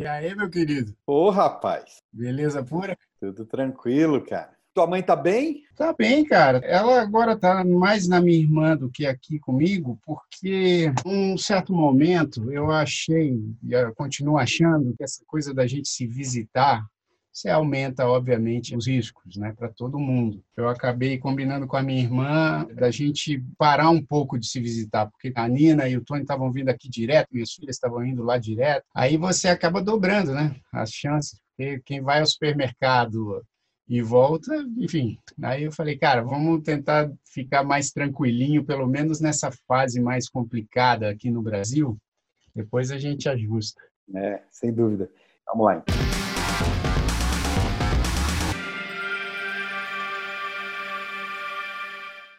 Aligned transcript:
E 0.00 0.04
aí, 0.04 0.34
meu 0.34 0.50
querido? 0.50 0.92
Ô, 1.06 1.30
rapaz. 1.30 2.02
Beleza 2.12 2.64
pura? 2.64 2.98
Tudo 3.20 3.46
tranquilo, 3.46 4.24
cara. 4.24 4.52
Tua 4.74 4.88
mãe 4.88 5.00
tá 5.00 5.14
bem? 5.14 5.62
Tá 5.76 5.94
bem, 5.96 6.24
cara. 6.24 6.58
Ela 6.64 7.00
agora 7.00 7.36
tá 7.36 7.64
mais 7.64 8.08
na 8.08 8.20
minha 8.20 8.36
irmã 8.36 8.76
do 8.76 8.90
que 8.90 9.06
aqui 9.06 9.38
comigo, 9.38 9.96
porque 10.04 10.92
um 11.06 11.38
certo 11.38 11.72
momento 11.72 12.52
eu 12.52 12.72
achei, 12.72 13.40
e 13.62 13.72
eu 13.72 13.94
continuo 13.94 14.36
achando, 14.36 14.92
que 14.96 15.04
essa 15.04 15.22
coisa 15.28 15.54
da 15.54 15.64
gente 15.64 15.88
se 15.88 16.08
visitar 16.08 16.84
você 17.34 17.48
aumenta, 17.48 18.06
obviamente, 18.06 18.76
os 18.76 18.86
riscos 18.86 19.36
né, 19.36 19.52
para 19.58 19.68
todo 19.68 19.98
mundo. 19.98 20.40
Eu 20.56 20.68
acabei 20.68 21.18
combinando 21.18 21.66
com 21.66 21.76
a 21.76 21.82
minha 21.82 22.00
irmã 22.00 22.64
da 22.76 22.92
gente 22.92 23.44
parar 23.58 23.90
um 23.90 24.00
pouco 24.00 24.38
de 24.38 24.46
se 24.46 24.60
visitar, 24.60 25.06
porque 25.06 25.32
a 25.34 25.48
Nina 25.48 25.88
e 25.88 25.96
o 25.96 26.04
Tony 26.04 26.22
estavam 26.22 26.52
vindo 26.52 26.68
aqui 26.68 26.88
direto, 26.88 27.28
minhas 27.32 27.52
filhas 27.52 27.74
estavam 27.74 28.06
indo 28.06 28.22
lá 28.22 28.38
direto. 28.38 28.84
Aí 28.94 29.16
você 29.16 29.48
acaba 29.48 29.82
dobrando 29.82 30.32
né, 30.32 30.54
as 30.72 30.90
chances, 30.90 31.40
porque 31.48 31.80
quem 31.84 32.00
vai 32.00 32.20
ao 32.20 32.26
supermercado 32.26 33.44
e 33.88 34.00
volta, 34.00 34.54
enfim. 34.78 35.18
Aí 35.42 35.64
eu 35.64 35.72
falei, 35.72 35.98
cara, 35.98 36.22
vamos 36.22 36.62
tentar 36.62 37.10
ficar 37.24 37.64
mais 37.64 37.90
tranquilinho, 37.90 38.64
pelo 38.64 38.86
menos 38.86 39.20
nessa 39.20 39.50
fase 39.66 40.00
mais 40.00 40.28
complicada 40.28 41.10
aqui 41.10 41.30
no 41.30 41.42
Brasil. 41.42 41.98
Depois 42.54 42.92
a 42.92 42.98
gente 42.98 43.28
ajusta. 43.28 43.82
É, 44.14 44.40
sem 44.52 44.72
dúvida. 44.72 45.10
Vamos 45.48 45.66
lá. 45.66 45.76
Então. 45.78 46.13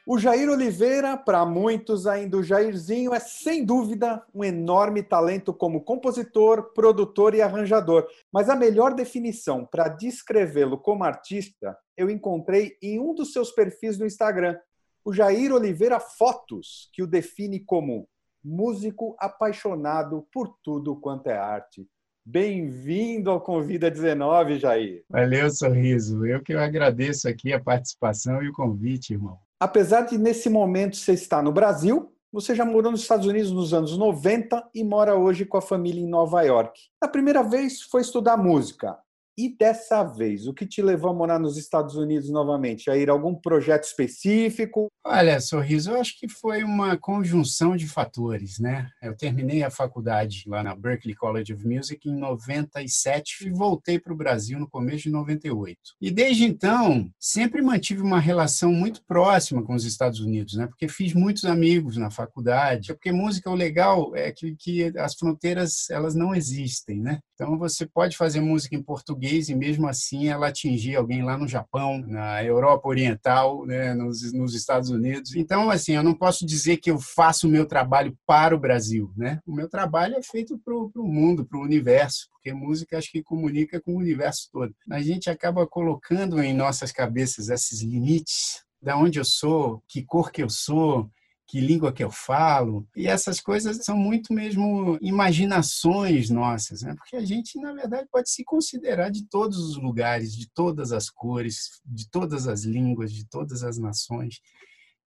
O 0.08 0.20
Jair 0.20 0.48
Oliveira, 0.52 1.18
para 1.18 1.44
muitos 1.48 2.06
ainda 2.06 2.38
o 2.38 2.44
Jairzinho, 2.44 3.12
é 3.12 3.20
sem 3.20 3.66
dúvida 3.66 4.24
um 4.36 4.44
enorme 4.44 5.02
talento 5.02 5.52
como 5.52 5.82
compositor, 5.82 6.72
produtor 6.76 7.34
e 7.34 7.42
arranjador. 7.42 8.08
Mas 8.32 8.48
a 8.48 8.56
melhor 8.56 8.94
definição 8.94 9.66
para 9.66 9.88
descrevê-lo 9.88 10.78
como 10.78 11.04
artista 11.04 11.76
eu 11.98 12.08
encontrei 12.08 12.78
em 12.84 13.00
um 13.00 13.16
dos 13.16 13.34
seus 13.34 13.52
perfis 13.52 13.98
do 13.98 14.06
Instagram, 14.06 14.56
o 15.04 15.12
Jair 15.12 15.52
Oliveira 15.52 16.00
Fotos, 16.00 16.88
que 16.94 17.02
o 17.02 17.08
define 17.08 17.60
como 17.60 18.08
músico 18.44 19.16
apaixonado 19.18 20.28
por 20.32 20.56
tudo 20.62 20.96
quanto 20.96 21.28
é 21.32 21.38
arte. 21.38 21.88
Bem-vindo 22.24 23.32
ao 23.32 23.42
Convida 23.42 23.90
19, 23.90 24.60
Jair. 24.60 25.04
Valeu, 25.10 25.50
sorriso. 25.50 26.28
Eu 26.28 26.44
que 26.44 26.54
eu 26.54 26.60
agradeço 26.60 27.28
aqui 27.28 27.52
a 27.52 27.60
participação 27.60 28.44
e 28.44 28.50
o 28.50 28.54
convite, 28.54 29.14
irmão. 29.14 29.40
Apesar 29.60 30.02
de 30.02 30.18
nesse 30.18 30.50
momento 30.50 30.98
você 30.98 31.14
estar 31.14 31.42
no 31.42 31.52
Brasil, 31.52 32.12
você 32.32 32.54
já 32.54 32.66
morou 32.66 32.92
nos 32.92 33.02
Estados 33.02 33.26
Unidos 33.26 33.52
nos 33.52 33.74
anos 33.74 33.98
90 33.98 34.70
e 34.74 34.84
mora 34.84 35.16
hoje 35.16 35.46
com 35.46 35.58
a 35.58 35.62
família 35.62 36.02
em 36.02 36.10
Nova 36.10 36.42
York. 36.42 36.78
A 37.00 37.08
primeira 37.08 37.42
vez 37.42 37.82
foi 37.82 38.02
estudar 38.02 38.36
música. 38.36 38.98
E 39.38 39.54
dessa 39.54 40.02
vez, 40.02 40.48
o 40.48 40.54
que 40.54 40.66
te 40.66 40.82
levou 40.82 41.12
a 41.12 41.14
morar 41.14 41.38
nos 41.38 41.58
Estados 41.58 41.96
Unidos 41.96 42.30
novamente? 42.30 42.90
A 42.90 42.96
ir 42.96 43.10
algum 43.10 43.36
projeto 43.36 43.84
específico? 43.84 44.88
Olha, 45.06 45.42
Sorriso, 45.42 45.92
eu 45.92 46.00
acho 46.00 46.18
que 46.18 46.30
foi 46.30 46.64
uma 46.64 46.98
conjunção 46.98 47.76
de 47.76 47.86
fatores, 47.86 48.60
né? 48.60 48.90
Eu 49.04 49.16
terminei 49.16 49.62
a 49.62 49.70
faculdade 49.70 50.44
lá 50.48 50.64
na 50.64 50.74
Berklee 50.74 51.16
College 51.16 51.54
of 51.54 51.68
Music 51.68 52.08
em 52.08 52.16
97 52.16 53.46
e 53.46 53.50
voltei 53.50 54.00
para 54.00 54.14
o 54.14 54.18
Brasil 54.18 54.58
no 54.58 54.70
começo 54.70 55.04
de 55.04 55.10
98. 55.10 55.78
E 56.00 56.10
desde 56.10 56.46
então, 56.46 57.10
sempre 57.20 57.62
mantive 57.62 58.02
uma 58.02 58.22
relação 58.22 58.72
muito 58.72 59.04
próxima 59.06 59.62
com 59.62 59.76
os 59.76 59.84
Estados 59.84 60.22
Unidos, 60.22 60.54
né? 60.54 60.66
Porque 60.66 60.88
fiz 60.88 61.14
muitos 61.14 61.44
amigos 61.44 61.98
na 61.98 62.10
faculdade. 62.10 62.94
Porque 62.94 63.12
música, 63.12 63.50
o 63.50 63.56
legal 63.56 64.16
é 64.16 64.32
que, 64.32 64.56
que 64.56 64.98
as 64.98 65.14
fronteiras, 65.16 65.90
elas 65.90 66.16
não 66.16 66.34
existem, 66.34 67.02
né? 67.02 67.20
Então, 67.34 67.58
você 67.58 67.86
pode 67.86 68.16
fazer 68.16 68.40
música 68.40 68.76
em 68.76 68.82
português 68.82 69.25
português 69.26 69.50
e 69.50 69.56
mesmo 69.56 69.88
assim 69.88 70.28
ela 70.28 70.48
atingir 70.48 70.96
alguém 70.96 71.24
lá 71.24 71.38
no 71.38 71.48
Japão, 71.48 72.04
na 72.06 72.44
Europa 72.44 72.88
Oriental, 72.88 73.66
né, 73.66 73.94
nos, 73.94 74.32
nos, 74.32 74.54
Estados 74.54 74.90
Unidos. 74.90 75.36
Então, 75.36 75.70
assim, 75.70 75.94
eu 75.94 76.04
não 76.04 76.14
posso 76.14 76.46
dizer 76.46 76.78
que 76.78 76.92
eu 76.92 77.00
faço 77.00 77.48
o 77.48 77.50
meu 77.50 77.66
trabalho 77.66 78.16
para 78.26 78.56
o 78.56 78.60
Brasil, 78.60 79.12
né? 79.18 79.40
O 79.46 79.54
meu 79.54 79.68
trabalho 79.68 80.16
é 80.16 80.22
feito 80.22 80.58
para 80.60 80.74
o 80.74 81.08
mundo, 81.08 81.46
para 81.46 81.58
o 81.58 81.64
universo, 81.64 82.28
porque 82.32 82.54
música 82.54 82.98
acho 82.98 83.12
que 83.12 83.24
comunica 83.24 83.82
com 83.82 83.94
o 83.94 83.98
universo 84.00 84.50
todo. 84.52 84.74
A 84.90 85.02
gente 85.02 85.30
acaba 85.30 85.66
colocando 85.68 86.42
em 86.42 86.54
nossas 86.54 86.92
cabeças 86.92 87.50
esses 87.50 87.82
limites, 87.82 88.64
da 88.82 88.98
onde 88.98 89.20
eu 89.20 89.26
sou, 89.26 89.84
que 89.88 90.04
cor 90.04 90.32
que 90.32 90.44
eu 90.44 90.50
sou, 90.50 91.10
que 91.48 91.60
língua 91.60 91.94
que 91.94 92.04
eu 92.04 92.10
falo. 92.12 92.88
E 92.96 93.08
essas 93.08 93.40
coisas 93.40 93.78
são 93.84 93.98
muito 93.98 94.34
mesmo 94.34 94.98
imaginações 95.02 96.30
nossas, 96.30 96.82
né? 96.82 96.96
porque 96.96 97.16
a 97.16 97.24
gente, 97.24 97.60
na 97.60 97.74
verdade, 97.74 98.08
pode 98.12 98.30
se 98.30 98.44
considerar 98.44 99.10
de 99.10 99.26
todos 99.26 99.58
os 99.60 99.78
lugares, 99.78 100.36
de 100.36 100.50
todas 100.50 100.92
as 100.92 101.10
cores, 101.10 101.82
de 101.86 102.10
todas 102.10 102.48
as 102.48 102.64
línguas, 102.64 103.12
de 103.14 103.26
todas 103.26 103.64
as 103.64 103.78
nações. 103.78 104.42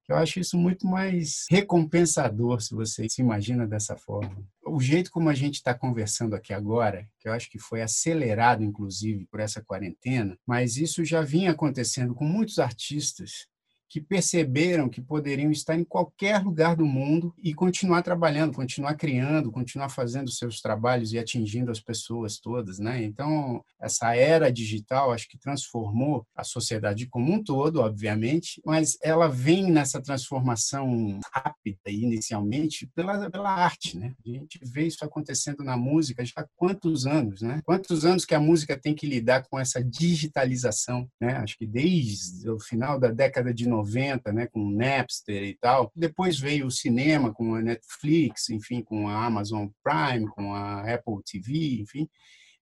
Eu 0.09 0.16
acho 0.16 0.41
isso 0.41 0.56
muito 0.56 0.87
mais 0.87 1.44
recompensador 1.50 2.62
se 2.62 2.75
você 2.75 3.06
se 3.10 3.21
imagina 3.21 3.66
dessa 3.66 3.94
forma. 3.94 4.43
O 4.66 4.81
jeito 4.81 5.10
como 5.10 5.28
a 5.28 5.34
gente 5.34 5.56
está 5.56 5.75
conversando 5.75 6.34
aqui 6.34 6.54
agora, 6.54 7.06
que 7.19 7.28
eu 7.28 7.32
acho 7.32 7.50
que 7.50 7.59
foi 7.59 7.82
acelerado, 7.82 8.65
inclusive, 8.65 9.27
por 9.27 9.38
essa 9.38 9.62
quarentena, 9.62 10.38
mas 10.47 10.78
isso 10.78 11.04
já 11.04 11.21
vinha 11.21 11.50
acontecendo 11.50 12.15
com 12.15 12.25
muitos 12.25 12.59
artistas 12.59 13.47
que 13.88 14.00
perceberam 14.00 14.88
que 14.88 15.00
poderiam 15.00 15.50
estar 15.50 15.75
em 15.75 15.84
qualquer 15.84 16.43
lugar 16.44 16.76
do 16.76 16.84
mundo 16.84 17.34
e 17.43 17.54
continuar 17.54 18.03
trabalhando, 18.03 18.54
continuar 18.54 18.94
criando, 18.94 19.50
continuar 19.50 19.88
fazendo 19.88 20.31
seus 20.31 20.60
trabalhos 20.60 21.12
e 21.12 21.19
atingindo 21.19 21.71
as 21.71 21.81
pessoas 21.81 22.38
todas, 22.38 22.78
né? 22.78 23.03
Então, 23.03 23.65
essa 23.81 24.15
era 24.15 24.53
digital 24.53 25.12
acho 25.12 25.28
que 25.28 25.38
transformou 25.38 26.27
a 26.37 26.44
sociedade 26.44 27.06
como 27.06 27.32
um 27.32 27.43
todo, 27.43 27.81
obviamente, 27.81 28.60
mas 28.65 28.98
ela 29.03 29.28
vem 29.28 29.71
nessa 29.71 30.03
transformação 30.03 31.19
rápida 31.32 31.78
inicialmente 31.88 32.87
pela, 32.94 33.31
pela 33.31 33.50
arte, 33.50 33.97
né? 33.97 34.15
A 34.25 34.28
gente 34.28 34.60
vê 34.62 34.87
isso 34.87 35.04
acontecendo 35.04 35.65
na 35.65 35.77
música 35.77 36.25
já 36.25 36.32
há 36.37 36.47
quantos 36.56 37.06
anos, 37.06 37.41
né? 37.41 37.62
Quantos 37.65 38.04
anos 38.04 38.25
que 38.25 38.34
a 38.34 38.41
música 38.41 38.78
tem 38.78 38.94
que 38.94 39.06
lidar 39.06 39.47
com 39.48 39.59
essa 39.59 39.82
digitalização, 39.82 41.09
né? 41.21 41.37
Acho 41.38 41.56
que 41.56 41.66
desde 41.66 42.48
o 42.50 42.60
final 42.60 42.98
da 42.98 43.10
década 43.10 43.54
de 43.54 43.66
90 43.69 43.78
90, 43.78 44.33
né, 44.33 44.47
com 44.47 44.61
o 44.61 44.71
Napster 44.71 45.43
e 45.43 45.55
tal. 45.55 45.93
Depois 45.94 46.39
veio 46.39 46.66
o 46.66 46.71
cinema 46.71 47.33
com 47.33 47.55
a 47.55 47.62
Netflix, 47.62 48.50
enfim, 48.50 48.83
com 48.83 49.09
a 49.09 49.25
Amazon 49.25 49.69
Prime, 49.83 50.28
com 50.28 50.55
a 50.55 50.83
Apple 50.83 51.22
TV, 51.25 51.81
enfim. 51.81 52.09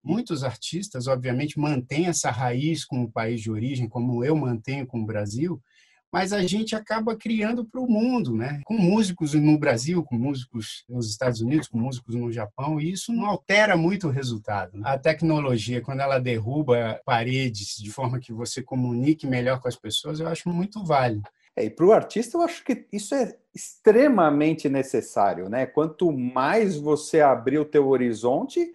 Muitos 0.04 0.44
artistas, 0.44 1.08
obviamente, 1.08 1.60
mantêm 1.60 2.08
essa 2.08 2.30
raiz 2.30 2.86
com 2.86 3.04
o 3.04 3.12
país 3.12 3.42
de 3.42 3.50
origem, 3.50 3.90
como 3.90 4.24
eu 4.24 4.36
mantenho 4.36 4.86
com 4.86 5.02
o 5.02 5.06
Brasil, 5.06 5.62
mas 6.12 6.32
a 6.32 6.42
gente 6.44 6.76
acaba 6.76 7.16
criando 7.16 7.66
para 7.66 7.82
o 7.82 7.88
mundo, 7.88 8.36
né? 8.36 8.62
Com 8.66 8.78
músicos 8.78 9.34
no 9.34 9.58
Brasil, 9.58 10.04
com 10.04 10.16
músicos 10.16 10.84
nos 10.88 11.10
Estados 11.10 11.42
Unidos, 11.42 11.68
com 11.68 11.78
músicos 11.78 12.16
no 12.16 12.32
Japão, 12.32 12.80
e 12.80 12.92
isso 12.92 13.12
não 13.12 13.26
altera 13.26 13.76
muito 13.76 14.08
o 14.08 14.12
resultado. 14.12 14.78
Né? 14.78 14.84
A 14.86 14.98
tecnologia, 14.98 15.82
quando 15.82 16.00
ela 16.00 16.20
derruba 16.20 17.00
paredes 17.06 17.76
de 17.78 17.92
forma 17.92 18.20
que 18.20 18.32
você 18.32 18.62
comunique 18.62 19.28
melhor 19.28 19.60
com 19.60 19.68
as 19.68 19.76
pessoas, 19.76 20.20
eu 20.20 20.28
acho 20.28 20.50
muito 20.50 20.84
válido. 20.84 21.24
É, 21.56 21.64
e 21.64 21.70
para 21.70 21.86
o 21.86 21.94
artista, 21.94 22.38
eu 22.38 22.42
acho 22.42 22.64
que 22.64 22.86
isso 22.92 23.16
é 23.16 23.34
extremamente 23.54 24.68
necessário, 24.68 25.48
né? 25.48 25.66
Quanto 25.66 26.12
mais 26.12 26.78
você 26.78 27.22
abrir 27.22 27.60
o 27.60 27.66
teu 27.66 27.88
horizonte, 27.88 28.70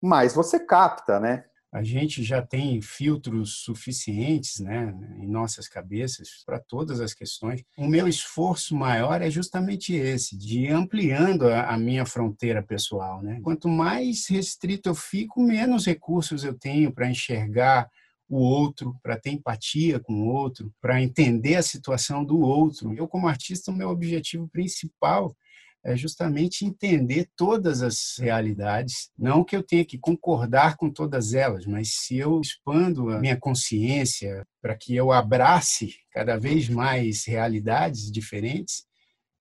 mais 0.00 0.34
você 0.34 0.60
capta, 0.60 1.18
né? 1.18 1.44
A 1.72 1.82
gente 1.82 2.22
já 2.22 2.40
tem 2.40 2.80
filtros 2.80 3.62
suficientes 3.62 4.58
né, 4.58 4.94
em 5.20 5.26
nossas 5.26 5.68
cabeças 5.68 6.42
para 6.44 6.58
todas 6.58 7.00
as 7.00 7.12
questões. 7.12 7.62
O 7.76 7.86
meu 7.86 8.08
esforço 8.08 8.74
maior 8.74 9.20
é 9.20 9.30
justamente 9.30 9.94
esse, 9.94 10.36
de 10.36 10.60
ir 10.60 10.72
ampliando 10.72 11.46
a, 11.46 11.76
minha 11.76 12.06
fronteira 12.06 12.62
pessoal. 12.62 13.22
Né? 13.22 13.40
Quanto 13.42 13.68
mais 13.68 14.26
restrito 14.28 14.88
eu 14.88 14.94
fico, 14.94 15.42
menos 15.42 15.84
recursos 15.84 16.42
eu 16.42 16.54
tenho 16.54 16.90
para 16.90 17.10
enxergar 17.10 17.88
o 18.28 18.38
outro, 18.38 18.94
para 19.02 19.18
ter 19.18 19.30
empatia 19.30 19.98
com 19.98 20.12
o 20.12 20.26
outro, 20.26 20.72
para 20.80 21.02
entender 21.02 21.56
a 21.56 21.62
situação 21.62 22.24
do 22.24 22.40
outro. 22.40 22.94
Eu, 22.94 23.08
como 23.08 23.28
artista, 23.28 23.70
o 23.70 23.74
meu 23.74 23.88
objetivo 23.88 24.48
principal 24.48 25.34
é 25.84 25.96
justamente 25.96 26.64
entender 26.64 27.28
todas 27.36 27.82
as 27.82 28.16
realidades. 28.18 29.10
Não 29.16 29.44
que 29.44 29.56
eu 29.56 29.62
tenha 29.62 29.84
que 29.84 29.98
concordar 29.98 30.76
com 30.76 30.90
todas 30.90 31.34
elas, 31.34 31.66
mas 31.66 31.94
se 31.94 32.18
eu 32.18 32.40
expando 32.40 33.10
a 33.10 33.18
minha 33.18 33.36
consciência 33.36 34.46
para 34.60 34.76
que 34.76 34.94
eu 34.94 35.12
abrace 35.12 35.94
cada 36.12 36.36
vez 36.36 36.68
mais 36.68 37.24
realidades 37.24 38.10
diferentes, 38.10 38.88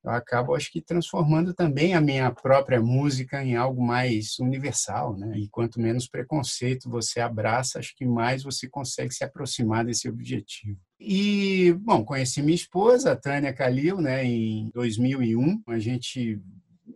eu 0.04 0.12
acabo, 0.12 0.56
acho 0.56 0.72
que, 0.72 0.82
transformando 0.82 1.54
também 1.54 1.94
a 1.94 2.00
minha 2.00 2.32
própria 2.32 2.80
música 2.80 3.44
em 3.44 3.58
algo 3.58 3.86
mais 3.86 4.40
universal, 4.40 5.18
né? 5.18 5.38
E 5.38 5.50
quanto 5.50 5.82
menos 5.82 6.08
preconceito 6.08 6.90
você 6.90 7.20
abraça, 7.20 7.80
acho 7.80 7.94
que 7.94 8.06
mais 8.06 8.44
você 8.44 8.70
consegue 8.70 9.14
se 9.14 9.26
aproximar 9.26 9.84
desse 9.84 10.08
objetivo. 10.08 10.80
E, 11.00 11.74
bom, 11.80 12.04
conheci 12.04 12.42
minha 12.42 12.56
esposa, 12.56 13.12
a 13.12 13.16
Tânia 13.16 13.54
Calil, 13.54 14.02
né, 14.02 14.26
em 14.26 14.72
2001. 14.74 15.62
A 15.68 15.80
gente 15.80 16.42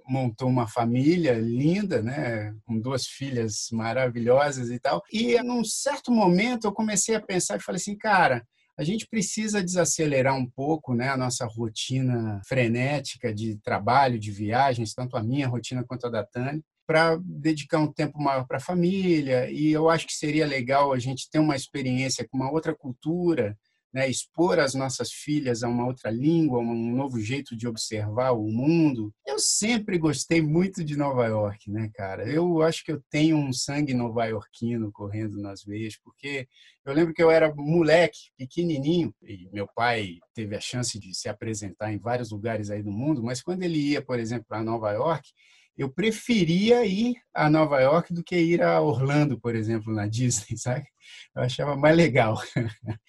montou 0.08 0.50
uma 0.50 0.68
família 0.68 1.34
linda, 1.34 2.02
né, 2.02 2.54
com 2.66 2.80
duas 2.80 3.06
filhas 3.06 3.68
maravilhosas 3.72 4.70
e 4.70 4.80
tal. 4.80 5.02
E 5.12 5.42
num 5.42 5.64
certo 5.64 6.12
momento 6.12 6.66
eu 6.66 6.72
comecei 6.72 7.16
a 7.16 7.22
pensar 7.22 7.58
e 7.58 7.64
falei 7.64 7.78
assim, 7.78 7.98
cara, 7.98 8.46
a 8.78 8.84
gente 8.84 9.08
precisa 9.08 9.64
desacelerar 9.64 10.36
um 10.36 10.50
pouco 10.50 10.94
né, 10.94 11.10
a 11.10 11.18
nossa 11.18 11.46
rotina 11.46 12.42
frenética 12.48 13.34
de 13.34 13.58
trabalho, 13.58 14.20
de 14.20 14.32
viagens, 14.32 14.94
tanto 14.94 15.16
a 15.16 15.24
minha 15.24 15.48
rotina 15.48 15.84
quanto 15.84 16.08
a 16.08 16.10
da 16.10 16.26
Tânia, 16.26 16.62
para 16.88 17.18
dedicar 17.24 17.80
um 17.80 17.92
tempo 17.92 18.20
maior 18.22 18.46
para 18.48 18.58
a 18.58 18.62
família. 18.62 19.50
E 19.52 19.72
eu 19.72 19.90
acho 19.90 20.08
que 20.08 20.14
seria 20.14 20.48
legal 20.48 20.92
a 20.92 21.00
gente 21.00 21.30
ter 21.30 21.40
uma 21.40 21.56
experiência 21.56 22.28
com 22.28 22.38
uma 22.38 22.52
outra 22.52 22.76
cultura, 22.76 23.56
né, 23.94 24.10
expor 24.10 24.60
as 24.60 24.74
nossas 24.74 25.12
filhas 25.12 25.64
a 25.64 25.70
uma 25.70 25.86
outra 25.86 26.10
língua, 26.10 26.60
um 26.60 26.96
novo 26.96 27.20
jeito 27.20 27.56
de 27.56 27.68
observar 27.68 28.32
o 28.32 28.50
mundo. 28.50 29.14
Eu 29.26 29.38
sempre 29.38 29.98
gostei 29.98 30.42
muito 30.42 30.84
de 30.84 30.96
Nova 30.98 31.26
York, 31.26 31.70
né, 31.70 31.90
cara? 31.94 32.28
Eu 32.28 32.62
acho 32.62 32.86
que 32.86 32.92
eu 32.92 33.02
tenho 33.10 33.38
um 33.38 33.52
sangue 33.52 33.94
nova-iorquino 33.94 34.92
correndo 34.92 35.38
nas 35.42 35.64
veias, 35.64 35.98
porque 35.98 36.48
eu 36.86 36.94
lembro 36.94 37.14
que 37.14 37.22
eu 37.22 37.30
era 37.30 37.54
moleque, 37.54 38.32
pequenininho, 38.38 39.14
e 39.22 39.50
meu 39.52 39.68
pai 39.76 40.20
teve 40.34 40.56
a 40.56 40.62
chance 40.62 41.00
de 41.00 41.14
se 41.14 41.28
apresentar 41.28 41.92
em 41.92 42.00
vários 42.00 42.32
lugares 42.32 42.70
aí 42.70 42.82
do 42.82 42.92
mundo, 42.92 43.22
mas 43.22 43.42
quando 43.42 43.64
ele 43.64 43.78
ia, 43.78 44.02
por 44.02 44.20
exemplo, 44.20 44.46
para 44.48 44.64
Nova 44.64 44.92
York, 44.92 45.30
eu 45.82 45.90
preferia 45.90 46.86
ir 46.86 47.16
a 47.34 47.50
Nova 47.50 47.80
York 47.80 48.14
do 48.14 48.24
que 48.24 48.38
ir 48.38 48.62
a 48.62 48.80
Orlando, 48.80 49.40
por 49.40 49.56
exemplo, 49.56 49.94
na 49.94 50.06
Disney, 50.08 50.56
sabe? 50.58 50.86
Eu 51.36 51.42
achava 51.42 51.76
mais 51.76 51.96
legal. 51.96 52.38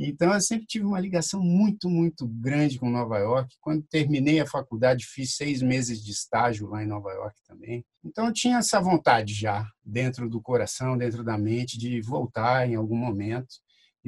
Então, 0.00 0.32
eu 0.32 0.40
sempre 0.40 0.64
tive 0.64 0.84
uma 0.84 1.00
ligação 1.00 1.40
muito, 1.40 1.90
muito 1.90 2.24
grande 2.24 2.78
com 2.78 2.88
Nova 2.88 3.18
York. 3.18 3.56
Quando 3.60 3.82
terminei 3.82 4.38
a 4.38 4.46
faculdade, 4.46 5.04
fiz 5.04 5.34
seis 5.34 5.60
meses 5.60 6.04
de 6.04 6.12
estágio 6.12 6.68
lá 6.68 6.84
em 6.84 6.86
Nova 6.86 7.10
York 7.10 7.36
também. 7.44 7.84
Então, 8.04 8.26
eu 8.26 8.32
tinha 8.32 8.58
essa 8.58 8.80
vontade 8.80 9.34
já, 9.34 9.66
dentro 9.84 10.30
do 10.30 10.40
coração, 10.40 10.96
dentro 10.96 11.24
da 11.24 11.36
mente, 11.36 11.76
de 11.76 12.00
voltar 12.00 12.68
em 12.68 12.76
algum 12.76 12.94
momento 12.94 13.56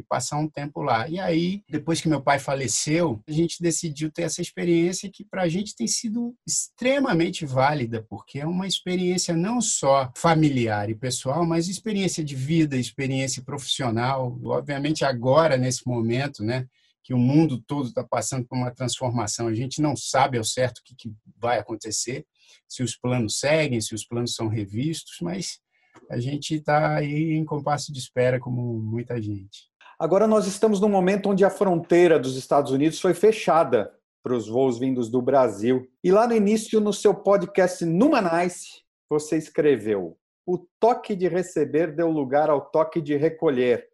e 0.01 0.03
passar 0.03 0.39
um 0.39 0.49
tempo 0.49 0.83
lá. 0.83 1.09
E 1.09 1.21
aí, 1.21 1.63
depois 1.69 2.01
que 2.01 2.09
meu 2.09 2.21
pai 2.21 2.39
faleceu, 2.39 3.23
a 3.29 3.33
gente 3.33 3.63
decidiu 3.63 4.11
ter 4.11 4.23
essa 4.23 4.43
experiência 4.43 5.11
que 5.11 5.25
para 5.25 5.43
a 5.43 5.49
gente 5.49 5.77
tem 5.77 5.87
sido 5.87 6.35
extremamente 6.47 7.47
válida, 7.47 8.05
porque 8.09 8.41
é 8.41 8.47
uma 8.47 8.67
experiência 8.67 9.35
não 9.35 9.61
só 9.61 10.11
familiar 10.17 10.91
e 10.91 10.95
pessoal, 10.95 11.47
mas 11.47 11.69
experiência 11.69 12.25
de 12.25 12.35
vida, 12.35 12.77
experiência 12.77 13.43
profissional. 13.43 14.39
Obviamente, 14.45 15.05
agora, 15.05 15.57
nesse 15.57 15.87
momento, 15.87 16.43
né? 16.43 16.67
que 17.03 17.15
o 17.15 17.19
mundo 17.19 17.61
todo 17.67 17.89
está 17.89 18.05
passando 18.05 18.47
por 18.47 18.57
uma 18.57 18.71
transformação. 18.71 19.49
A 19.49 19.55
gente 19.55 19.81
não 19.81 19.97
sabe 19.97 20.39
ao 20.39 20.45
certo 20.45 20.79
o 20.79 20.85
que, 20.85 20.95
que 20.95 21.13
vai 21.37 21.59
acontecer, 21.59 22.27
se 22.69 22.83
os 22.83 22.97
planos 22.97 23.39
seguem, 23.39 23.81
se 23.81 23.95
os 23.95 24.05
planos 24.05 24.35
são 24.35 24.49
revistos, 24.49 25.17
mas 25.21 25.61
a 26.09 26.19
gente 26.19 26.55
está 26.55 26.97
aí 26.97 27.33
em 27.33 27.45
compasso 27.45 27.93
de 27.93 27.99
espera, 27.99 28.39
como 28.39 28.79
muita 28.79 29.21
gente. 29.21 29.70
Agora 30.01 30.27
nós 30.27 30.47
estamos 30.47 30.81
num 30.81 30.89
momento 30.89 31.29
onde 31.29 31.45
a 31.45 31.51
fronteira 31.51 32.19
dos 32.19 32.35
Estados 32.35 32.73
Unidos 32.73 32.99
foi 32.99 33.13
fechada 33.13 33.95
para 34.23 34.33
os 34.35 34.49
voos 34.49 34.79
vindos 34.79 35.11
do 35.11 35.21
Brasil. 35.21 35.87
E 36.03 36.11
lá 36.11 36.27
no 36.27 36.35
início, 36.35 36.81
no 36.81 36.91
seu 36.91 37.15
podcast 37.15 37.85
Numanice, 37.85 38.83
você 39.11 39.37
escreveu: 39.37 40.17
O 40.47 40.57
toque 40.81 41.15
de 41.15 41.29
receber 41.29 41.95
deu 41.95 42.09
lugar 42.09 42.49
ao 42.49 42.71
toque 42.71 42.99
de 42.99 43.15
recolher. 43.15 43.91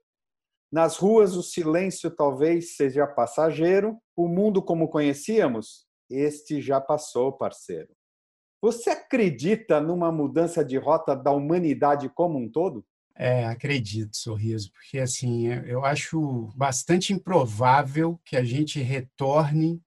Nas 0.71 0.97
ruas, 0.97 1.35
o 1.35 1.43
silêncio 1.43 2.09
talvez 2.09 2.77
seja 2.77 3.05
passageiro, 3.05 3.99
o 4.17 4.29
mundo 4.29 4.63
como 4.63 4.89
conhecíamos, 4.89 5.89
este 6.09 6.63
já 6.63 6.81
passou, 6.81 7.33
parceiro. 7.33 7.89
Você 8.63 8.91
acredita 8.91 9.81
numa 9.81 10.13
mudança 10.13 10.65
de 10.65 10.77
rota 10.77 11.17
da 11.17 11.33
humanidade 11.33 12.09
como 12.11 12.39
um 12.39 12.49
todo? 12.49 12.85
É, 13.19 13.47
acredito, 13.47 14.15
sorriso, 14.15 14.71
porque 14.73 14.99
assim 14.99 15.47
eu 15.47 15.85
acho 15.87 16.51
bastante 16.55 17.15
improvável 17.15 18.21
que 18.25 18.37
a 18.37 18.45
gente 18.45 18.79
retorne 18.79 19.81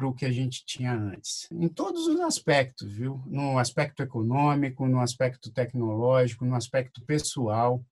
para 0.00 0.08
o 0.08 0.14
que 0.14 0.24
a 0.24 0.32
gente 0.32 0.64
tinha 0.64 0.94
antes, 0.94 1.46
em 1.52 1.68
todos 1.68 2.06
os 2.06 2.18
aspectos, 2.20 2.90
viu? 2.90 3.22
No 3.26 3.58
aspecto 3.58 4.02
econômico, 4.02 4.88
no 4.88 4.98
aspecto 4.98 5.52
tecnológico, 5.52 6.46
no 6.46 6.54
aspecto 6.54 7.04
pessoal. 7.04 7.84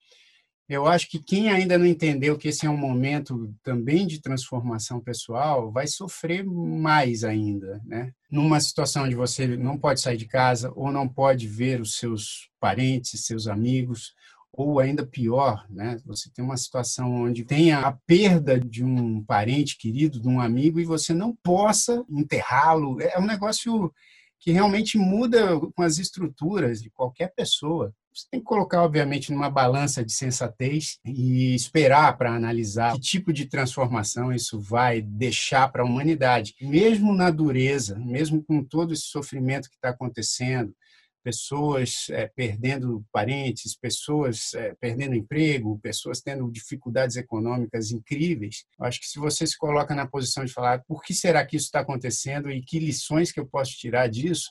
Eu 0.66 0.86
acho 0.86 1.08
que 1.10 1.18
quem 1.18 1.50
ainda 1.50 1.76
não 1.76 1.84
entendeu 1.84 2.38
que 2.38 2.48
esse 2.48 2.64
é 2.64 2.70
um 2.70 2.76
momento 2.76 3.54
também 3.62 4.06
de 4.06 4.22
transformação 4.22 5.00
pessoal 5.00 5.70
vai 5.70 5.86
sofrer 5.86 6.44
mais 6.44 7.24
ainda, 7.24 7.80
né? 7.84 8.12
Numa 8.30 8.58
situação 8.58 9.04
onde 9.04 9.14
você 9.14 9.46
não 9.46 9.76
pode 9.76 10.00
sair 10.00 10.16
de 10.16 10.26
casa 10.26 10.72
ou 10.74 10.90
não 10.90 11.06
pode 11.06 11.46
ver 11.46 11.78
os 11.78 11.96
seus 11.96 12.48
parentes, 12.58 13.24
seus 13.26 13.46
amigos, 13.46 14.14
ou 14.52 14.80
ainda 14.80 15.06
pior, 15.06 15.64
né? 15.70 15.98
Você 16.04 16.30
tem 16.30 16.44
uma 16.44 16.56
situação 16.56 17.22
onde 17.22 17.44
tem 17.44 17.72
a 17.72 17.92
perda 18.06 18.58
de 18.58 18.84
um 18.84 19.22
parente 19.24 19.76
querido, 19.78 20.20
de 20.20 20.28
um 20.28 20.40
amigo, 20.40 20.80
e 20.80 20.84
você 20.84 21.14
não 21.14 21.36
possa 21.42 22.04
enterrá-lo. 22.08 23.00
É 23.00 23.18
um 23.18 23.26
negócio 23.26 23.92
que 24.40 24.52
realmente 24.52 24.96
muda 24.96 25.58
com 25.74 25.82
as 25.82 25.98
estruturas 25.98 26.82
de 26.82 26.90
qualquer 26.90 27.32
pessoa. 27.34 27.92
Você 28.14 28.26
tem 28.30 28.40
que 28.40 28.46
colocar, 28.46 28.82
obviamente, 28.82 29.32
numa 29.32 29.50
balança 29.50 30.04
de 30.04 30.12
sensatez 30.12 30.98
e 31.04 31.54
esperar 31.54 32.16
para 32.16 32.34
analisar 32.34 32.94
que 32.94 33.00
tipo 33.00 33.32
de 33.32 33.46
transformação 33.46 34.32
isso 34.32 34.58
vai 34.58 35.00
deixar 35.00 35.70
para 35.70 35.82
a 35.82 35.86
humanidade. 35.86 36.54
Mesmo 36.60 37.14
na 37.14 37.30
dureza, 37.30 37.96
mesmo 37.98 38.42
com 38.42 38.64
todo 38.64 38.92
esse 38.92 39.04
sofrimento 39.04 39.68
que 39.68 39.76
está 39.76 39.90
acontecendo, 39.90 40.74
pessoas 41.28 42.06
é, 42.08 42.26
perdendo 42.26 43.04
parentes, 43.12 43.76
pessoas 43.76 44.54
é, 44.54 44.74
perdendo 44.80 45.14
emprego, 45.14 45.78
pessoas 45.82 46.22
tendo 46.22 46.50
dificuldades 46.50 47.16
econômicas 47.16 47.90
incríveis. 47.90 48.64
Eu 48.78 48.86
acho 48.86 48.98
que 48.98 49.06
se 49.06 49.18
você 49.18 49.46
se 49.46 49.58
coloca 49.58 49.94
na 49.94 50.06
posição 50.06 50.42
de 50.42 50.54
falar 50.54 50.82
por 50.88 51.02
que 51.02 51.12
será 51.12 51.44
que 51.44 51.54
isso 51.54 51.66
está 51.66 51.80
acontecendo 51.80 52.50
e 52.50 52.62
que 52.62 52.78
lições 52.78 53.30
que 53.30 53.38
eu 53.38 53.46
posso 53.46 53.72
tirar 53.72 54.08
disso, 54.08 54.50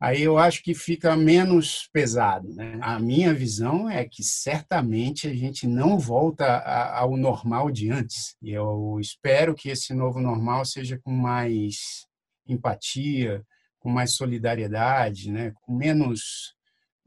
aí 0.00 0.22
eu 0.22 0.38
acho 0.38 0.62
que 0.62 0.76
fica 0.76 1.16
menos 1.16 1.88
pesado. 1.92 2.48
Né? 2.54 2.78
A 2.80 3.00
minha 3.00 3.34
visão 3.34 3.90
é 3.90 4.04
que 4.04 4.22
certamente 4.22 5.26
a 5.26 5.34
gente 5.34 5.66
não 5.66 5.98
volta 5.98 6.58
ao 6.94 7.16
normal 7.16 7.68
de 7.68 7.90
antes. 7.90 8.36
E 8.40 8.52
eu 8.52 8.96
espero 9.00 9.56
que 9.56 9.70
esse 9.70 9.92
novo 9.92 10.20
normal 10.20 10.64
seja 10.64 11.00
com 11.02 11.10
mais 11.10 12.06
empatia, 12.46 13.44
com 13.82 13.90
mais 13.90 14.14
solidariedade, 14.14 15.30
né? 15.30 15.52
com 15.62 15.74
menos 15.74 16.54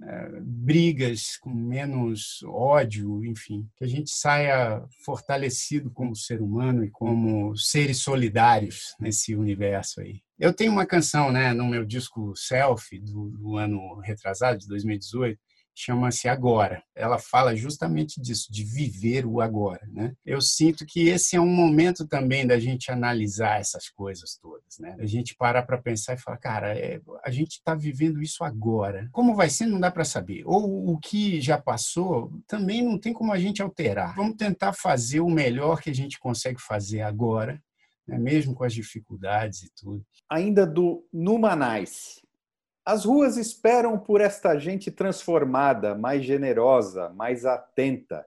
é, 0.03 0.39
brigas, 0.41 1.37
com 1.37 1.49
menos 1.49 2.43
ódio, 2.43 3.23
enfim, 3.23 3.65
que 3.77 3.85
a 3.85 3.87
gente 3.87 4.09
saia 4.11 4.83
fortalecido 5.05 5.89
como 5.89 6.15
ser 6.15 6.41
humano 6.41 6.83
e 6.83 6.91
como 6.91 7.55
seres 7.55 7.99
solidários 7.99 8.93
nesse 8.99 9.35
universo 9.35 10.01
aí. 10.01 10.21
Eu 10.37 10.53
tenho 10.53 10.73
uma 10.73 10.85
canção, 10.85 11.31
né, 11.31 11.53
no 11.53 11.65
meu 11.65 11.85
disco 11.85 12.35
Selfie 12.35 12.99
do, 12.99 13.29
do 13.29 13.55
ano 13.55 13.99
retrasado 14.01 14.59
de 14.59 14.67
2018 14.67 15.39
chama-se 15.75 16.29
Agora. 16.29 16.81
Ela 16.95 17.19
fala 17.19 17.55
justamente 17.55 18.21
disso, 18.21 18.51
de 18.51 18.63
viver 18.63 19.25
o 19.25 19.41
agora. 19.41 19.85
Né? 19.91 20.13
Eu 20.25 20.39
sinto 20.39 20.85
que 20.85 21.09
esse 21.09 21.35
é 21.35 21.41
um 21.41 21.53
momento 21.53 22.07
também 22.07 22.47
da 22.47 22.57
gente 22.57 22.89
analisar 22.91 23.59
essas 23.59 23.89
coisas 23.89 24.37
todas. 24.41 24.79
Né? 24.79 24.95
A 24.97 25.05
gente 25.05 25.35
parar 25.35 25.63
para 25.63 25.77
pensar 25.77 26.13
e 26.13 26.17
falar, 26.17 26.37
cara, 26.37 26.77
é, 26.77 27.01
a 27.23 27.29
gente 27.29 27.53
está 27.53 27.75
vivendo 27.75 28.21
isso 28.21 28.43
agora. 28.43 29.09
Como 29.11 29.35
vai 29.35 29.49
ser, 29.49 29.65
não 29.65 29.79
dá 29.79 29.91
para 29.91 30.05
saber. 30.05 30.43
Ou 30.45 30.93
o 30.93 30.97
que 30.97 31.41
já 31.41 31.57
passou, 31.57 32.31
também 32.47 32.81
não 32.81 32.97
tem 32.97 33.11
como 33.11 33.33
a 33.33 33.39
gente 33.39 33.61
alterar. 33.61 34.15
Vamos 34.15 34.37
tentar 34.37 34.71
fazer 34.73 35.19
o 35.19 35.29
melhor 35.29 35.81
que 35.81 35.89
a 35.89 35.95
gente 35.95 36.17
consegue 36.17 36.61
fazer 36.61 37.01
agora, 37.01 37.61
né? 38.07 38.17
mesmo 38.17 38.55
com 38.55 38.63
as 38.63 38.73
dificuldades 38.73 39.63
e 39.63 39.69
tudo. 39.75 40.05
Ainda 40.29 40.65
do 40.65 41.05
Numanais, 41.11 42.21
as 42.85 43.03
ruas 43.03 43.35
esperam 43.35 43.97
por 43.97 44.21
esta 44.21 44.59
gente 44.59 44.91
transformada, 44.91 45.95
mais 45.95 46.23
generosa, 46.23 47.09
mais 47.09 47.43
atenta, 47.43 48.23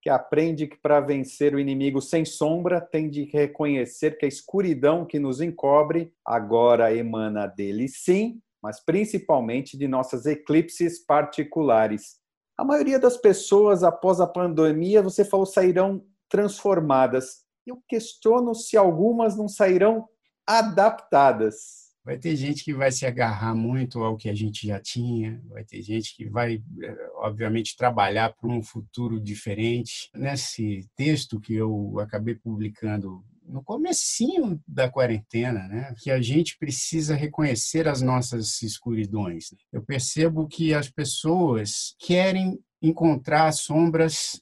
que 0.00 0.08
aprende 0.08 0.66
que 0.66 0.76
para 0.76 1.00
vencer 1.00 1.54
o 1.54 1.60
inimigo 1.60 2.00
sem 2.00 2.24
sombra 2.24 2.80
tem 2.80 3.10
de 3.10 3.24
reconhecer 3.24 4.16
que 4.16 4.24
a 4.24 4.28
escuridão 4.28 5.04
que 5.04 5.18
nos 5.18 5.42
encobre 5.42 6.14
agora 6.24 6.94
emana 6.94 7.46
dele 7.46 7.86
sim, 7.86 8.40
mas 8.62 8.80
principalmente 8.80 9.76
de 9.76 9.86
nossas 9.86 10.24
eclipses 10.24 11.04
particulares. 11.04 12.16
A 12.56 12.64
maioria 12.64 12.98
das 12.98 13.16
pessoas 13.16 13.84
após 13.84 14.20
a 14.20 14.26
pandemia, 14.26 15.02
você 15.02 15.24
falou, 15.24 15.44
sairão 15.44 16.02
transformadas. 16.30 17.44
Eu 17.66 17.82
questiono 17.86 18.54
se 18.54 18.76
algumas 18.76 19.36
não 19.36 19.48
sairão 19.48 20.08
adaptadas. 20.46 21.87
Vai 22.08 22.16
ter 22.16 22.34
gente 22.36 22.64
que 22.64 22.72
vai 22.72 22.90
se 22.90 23.04
agarrar 23.04 23.54
muito 23.54 24.02
ao 24.02 24.16
que 24.16 24.30
a 24.30 24.34
gente 24.34 24.66
já 24.66 24.80
tinha, 24.80 25.42
vai 25.44 25.62
ter 25.62 25.82
gente 25.82 26.16
que 26.16 26.26
vai, 26.26 26.54
eh, 26.54 27.10
obviamente, 27.16 27.76
trabalhar 27.76 28.32
para 28.32 28.48
um 28.48 28.62
futuro 28.62 29.20
diferente. 29.20 30.08
Nesse 30.14 30.88
texto 30.96 31.38
que 31.38 31.52
eu 31.52 31.98
acabei 32.00 32.34
publicando 32.34 33.22
no 33.46 33.62
comecinho 33.62 34.58
da 34.66 34.88
quarentena, 34.88 35.68
né? 35.68 35.94
Que 35.98 36.10
a 36.10 36.18
gente 36.18 36.56
precisa 36.56 37.14
reconhecer 37.14 37.86
as 37.86 38.00
nossas 38.00 38.62
escuridões. 38.62 39.54
Eu 39.70 39.82
percebo 39.82 40.48
que 40.48 40.72
as 40.72 40.88
pessoas 40.88 41.94
querem 41.98 42.58
encontrar 42.80 43.52
sombras 43.52 44.40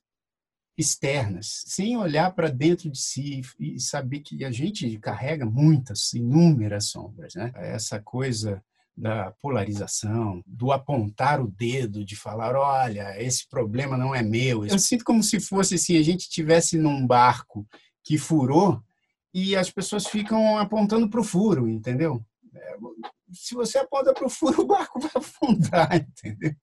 externas, 0.76 1.62
sem 1.66 1.96
olhar 1.96 2.34
para 2.34 2.50
dentro 2.50 2.90
de 2.90 2.98
si 2.98 3.40
e 3.58 3.80
saber 3.80 4.20
que 4.20 4.44
a 4.44 4.50
gente 4.50 4.98
carrega 4.98 5.46
muitas, 5.46 6.12
inúmeras 6.12 6.88
sombras, 6.88 7.34
né? 7.34 7.50
Essa 7.54 8.00
coisa 8.00 8.62
da 8.96 9.30
polarização, 9.42 10.42
do 10.46 10.72
apontar 10.72 11.40
o 11.40 11.48
dedo, 11.48 12.04
de 12.04 12.16
falar, 12.16 12.56
olha, 12.56 13.22
esse 13.22 13.46
problema 13.48 13.96
não 13.96 14.14
é 14.14 14.22
meu. 14.22 14.64
Eu 14.64 14.78
sinto 14.78 15.04
como 15.04 15.22
se 15.22 15.38
fosse 15.38 15.74
assim, 15.74 15.98
a 15.98 16.02
gente 16.02 16.20
estivesse 16.20 16.78
num 16.78 17.06
barco 17.06 17.66
que 18.02 18.16
furou 18.16 18.82
e 19.34 19.54
as 19.54 19.70
pessoas 19.70 20.06
ficam 20.06 20.56
apontando 20.56 21.10
para 21.10 21.20
o 21.20 21.24
furo, 21.24 21.68
entendeu? 21.68 22.24
Se 23.36 23.54
você 23.54 23.78
aponta 23.78 24.12
para 24.12 24.26
o 24.26 24.30
furo, 24.30 24.62
o 24.62 24.66
barco 24.66 24.98
vai 24.98 25.10
afundar, 25.14 25.94
entendeu? 25.96 26.54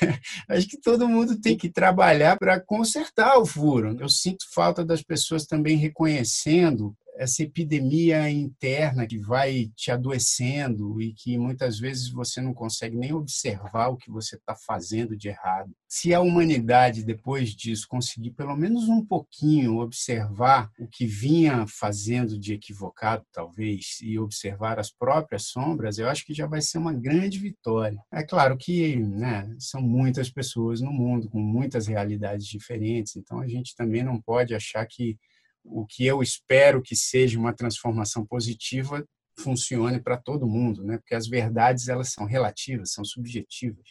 Acho 0.48 0.68
que 0.68 0.80
todo 0.80 1.08
mundo 1.08 1.40
tem 1.40 1.56
que 1.56 1.70
trabalhar 1.70 2.38
para 2.38 2.60
consertar 2.60 3.38
o 3.38 3.46
furo. 3.46 3.96
Eu 4.00 4.08
sinto 4.08 4.44
falta 4.54 4.84
das 4.84 5.02
pessoas 5.02 5.46
também 5.46 5.76
reconhecendo 5.76 6.96
essa 7.16 7.42
epidemia 7.42 8.28
interna 8.30 9.06
que 9.06 9.18
vai 9.18 9.70
te 9.76 9.90
adoecendo 9.90 11.00
e 11.00 11.12
que 11.12 11.38
muitas 11.38 11.78
vezes 11.78 12.10
você 12.10 12.40
não 12.40 12.54
consegue 12.54 12.96
nem 12.96 13.12
observar 13.12 13.88
o 13.88 13.96
que 13.96 14.10
você 14.10 14.36
está 14.36 14.54
fazendo 14.54 15.16
de 15.16 15.28
errado. 15.28 15.72
Se 15.88 16.14
a 16.14 16.20
humanidade, 16.20 17.04
depois 17.04 17.50
disso, 17.50 17.86
conseguir 17.88 18.30
pelo 18.30 18.56
menos 18.56 18.88
um 18.88 19.04
pouquinho 19.04 19.78
observar 19.78 20.70
o 20.78 20.88
que 20.88 21.06
vinha 21.06 21.66
fazendo 21.66 22.38
de 22.38 22.54
equivocado, 22.54 23.24
talvez, 23.32 23.98
e 24.00 24.18
observar 24.18 24.78
as 24.78 24.90
próprias 24.90 25.48
sombras, 25.48 25.98
eu 25.98 26.08
acho 26.08 26.24
que 26.24 26.32
já 26.32 26.46
vai 26.46 26.62
ser 26.62 26.78
uma 26.78 26.92
grande 26.92 27.38
vitória. 27.38 27.98
É 28.10 28.22
claro 28.22 28.56
que 28.56 28.96
né, 28.96 29.54
são 29.58 29.82
muitas 29.82 30.30
pessoas 30.30 30.80
no 30.80 30.90
mundo, 30.90 31.28
com 31.28 31.40
muitas 31.40 31.86
realidades 31.86 32.46
diferentes, 32.46 33.16
então 33.16 33.40
a 33.40 33.46
gente 33.46 33.74
também 33.76 34.02
não 34.02 34.20
pode 34.20 34.54
achar 34.54 34.86
que 34.86 35.18
o 35.64 35.86
que 35.86 36.04
eu 36.06 36.22
espero 36.22 36.82
que 36.82 36.96
seja 36.96 37.38
uma 37.38 37.54
transformação 37.54 38.26
positiva 38.26 39.04
funcione 39.38 40.00
para 40.00 40.16
todo 40.16 40.46
mundo, 40.46 40.84
né? 40.84 40.98
Porque 40.98 41.14
as 41.14 41.26
verdades 41.26 41.88
elas 41.88 42.12
são 42.12 42.24
relativas, 42.26 42.92
são 42.92 43.04
subjetivas. 43.04 43.86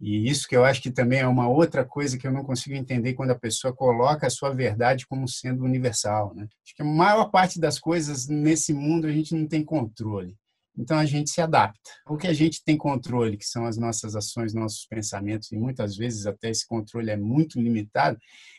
E 0.00 0.28
isso 0.28 0.46
que 0.46 0.56
eu 0.56 0.64
acho 0.64 0.80
que 0.80 0.90
também 0.90 1.20
é 1.20 1.26
uma 1.26 1.48
outra 1.48 1.84
coisa 1.84 2.16
que 2.16 2.26
eu 2.26 2.32
não 2.32 2.44
consigo 2.44 2.76
entender 2.76 3.14
quando 3.14 3.32
a 3.32 3.38
pessoa 3.38 3.74
coloca 3.74 4.26
a 4.26 4.30
sua 4.30 4.50
verdade 4.50 5.06
como 5.06 5.26
sendo 5.26 5.64
universal, 5.64 6.34
né? 6.34 6.46
Acho 6.64 6.74
que 6.76 6.82
a 6.82 6.84
maior 6.84 7.30
parte 7.30 7.58
das 7.58 7.78
coisas 7.80 8.28
nesse 8.28 8.72
mundo 8.72 9.06
a 9.06 9.12
gente 9.12 9.34
não 9.34 9.46
tem 9.46 9.64
controle. 9.64 10.36
Então 10.76 10.98
a 10.98 11.04
gente 11.04 11.30
se 11.30 11.40
adapta. 11.40 11.90
O 12.08 12.16
que 12.16 12.26
a 12.26 12.32
gente 12.32 12.62
tem 12.64 12.76
controle, 12.76 13.36
que 13.36 13.44
são 13.44 13.66
as 13.66 13.76
nossas 13.76 14.14
ações, 14.14 14.54
nossos 14.54 14.86
pensamentos, 14.86 15.50
e 15.50 15.56
muitas 15.56 15.96
vezes 15.96 16.26
até 16.26 16.50
esse 16.50 16.66
controle 16.66 17.10
é 17.10 17.16
muito 17.16 17.60
limitado, 17.60 18.18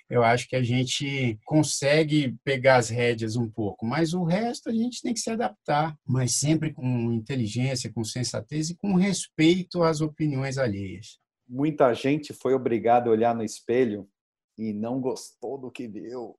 eu 0.10 0.24
acho 0.24 0.48
que 0.48 0.56
a 0.56 0.63
gente 0.63 1.39
consegue 1.46 2.36
pegar 2.44 2.78
as 2.78 2.89
rédeas 2.89 3.36
um 3.36 3.50
pouco, 3.50 3.86
mas 3.86 4.13
o 4.13 4.24
resto 4.24 4.70
a 4.70 4.74
gente 4.74 5.01
tem 5.01 5.13
que 5.13 5.20
se 5.20 5.30
adaptar, 5.30 5.96
mas 6.06 6.36
sempre 6.36 6.74
com 6.74 7.12
inteligência, 7.13 7.92
com 7.94 8.04
sensatez 8.04 8.72
e 8.72 8.75
com 8.75 8.96
respeito 8.96 9.84
às 9.84 10.01
opiniões 10.01 10.58
alheias. 10.58 11.20
Muita 11.48 11.94
gente 11.94 12.34
foi 12.34 12.54
obrigada 12.54 13.08
a 13.08 13.12
olhar 13.12 13.36
no 13.36 13.44
espelho 13.44 14.08
e 14.58 14.74
não 14.74 15.00
gostou 15.00 15.58
do 15.58 15.72
que 15.72 15.88
viu. 15.88 16.36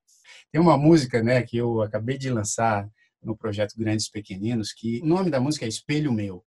Tem 0.51 0.61
uma 0.61 0.77
música, 0.77 1.23
né, 1.23 1.41
que 1.41 1.57
eu 1.57 1.81
acabei 1.81 2.17
de 2.17 2.29
lançar 2.29 2.87
no 3.23 3.35
projeto 3.35 3.77
Grandes 3.77 4.09
Pequeninos, 4.09 4.73
que 4.73 5.01
o 5.01 5.05
nome 5.05 5.29
da 5.29 5.39
música 5.39 5.65
é 5.65 5.69
Espelho 5.69 6.11
Meu. 6.11 6.43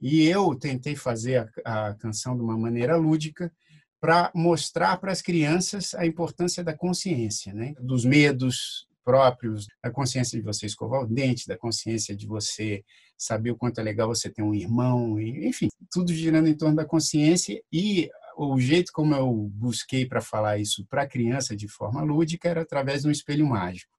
E 0.00 0.26
eu 0.26 0.54
tentei 0.54 0.94
fazer 0.94 1.50
a, 1.64 1.88
a 1.88 1.94
canção 1.94 2.36
de 2.36 2.42
uma 2.42 2.56
maneira 2.56 2.96
lúdica 2.96 3.52
para 4.00 4.30
mostrar 4.34 4.98
para 4.98 5.12
as 5.12 5.22
crianças 5.22 5.94
a 5.94 6.06
importância 6.06 6.62
da 6.62 6.76
consciência, 6.76 7.52
né? 7.52 7.74
dos 7.80 8.04
medos 8.04 8.86
próprios, 9.04 9.66
da 9.82 9.90
consciência 9.90 10.38
de 10.38 10.44
você 10.44 10.66
escovar 10.66 11.02
o 11.02 11.06
dente, 11.06 11.46
da 11.46 11.56
consciência 11.56 12.14
de 12.14 12.26
você 12.26 12.84
saber 13.16 13.52
o 13.52 13.56
quanto 13.56 13.80
é 13.80 13.82
legal 13.82 14.08
você 14.08 14.28
ter 14.28 14.42
um 14.42 14.52
irmão, 14.54 15.18
enfim, 15.20 15.68
tudo 15.90 16.12
girando 16.12 16.48
em 16.48 16.56
torno 16.56 16.76
da 16.76 16.84
consciência 16.84 17.62
e 17.72 18.10
o 18.36 18.58
jeito 18.58 18.92
como 18.92 19.14
eu 19.14 19.32
busquei 19.54 20.06
para 20.06 20.20
falar 20.20 20.58
isso 20.58 20.84
para 20.90 21.02
a 21.02 21.08
criança 21.08 21.56
de 21.56 21.68
forma 21.68 22.02
lúdica 22.02 22.48
era 22.48 22.62
através 22.62 23.02
de 23.02 23.08
um 23.08 23.10
espelho 23.12 23.46
mágico. 23.46 23.95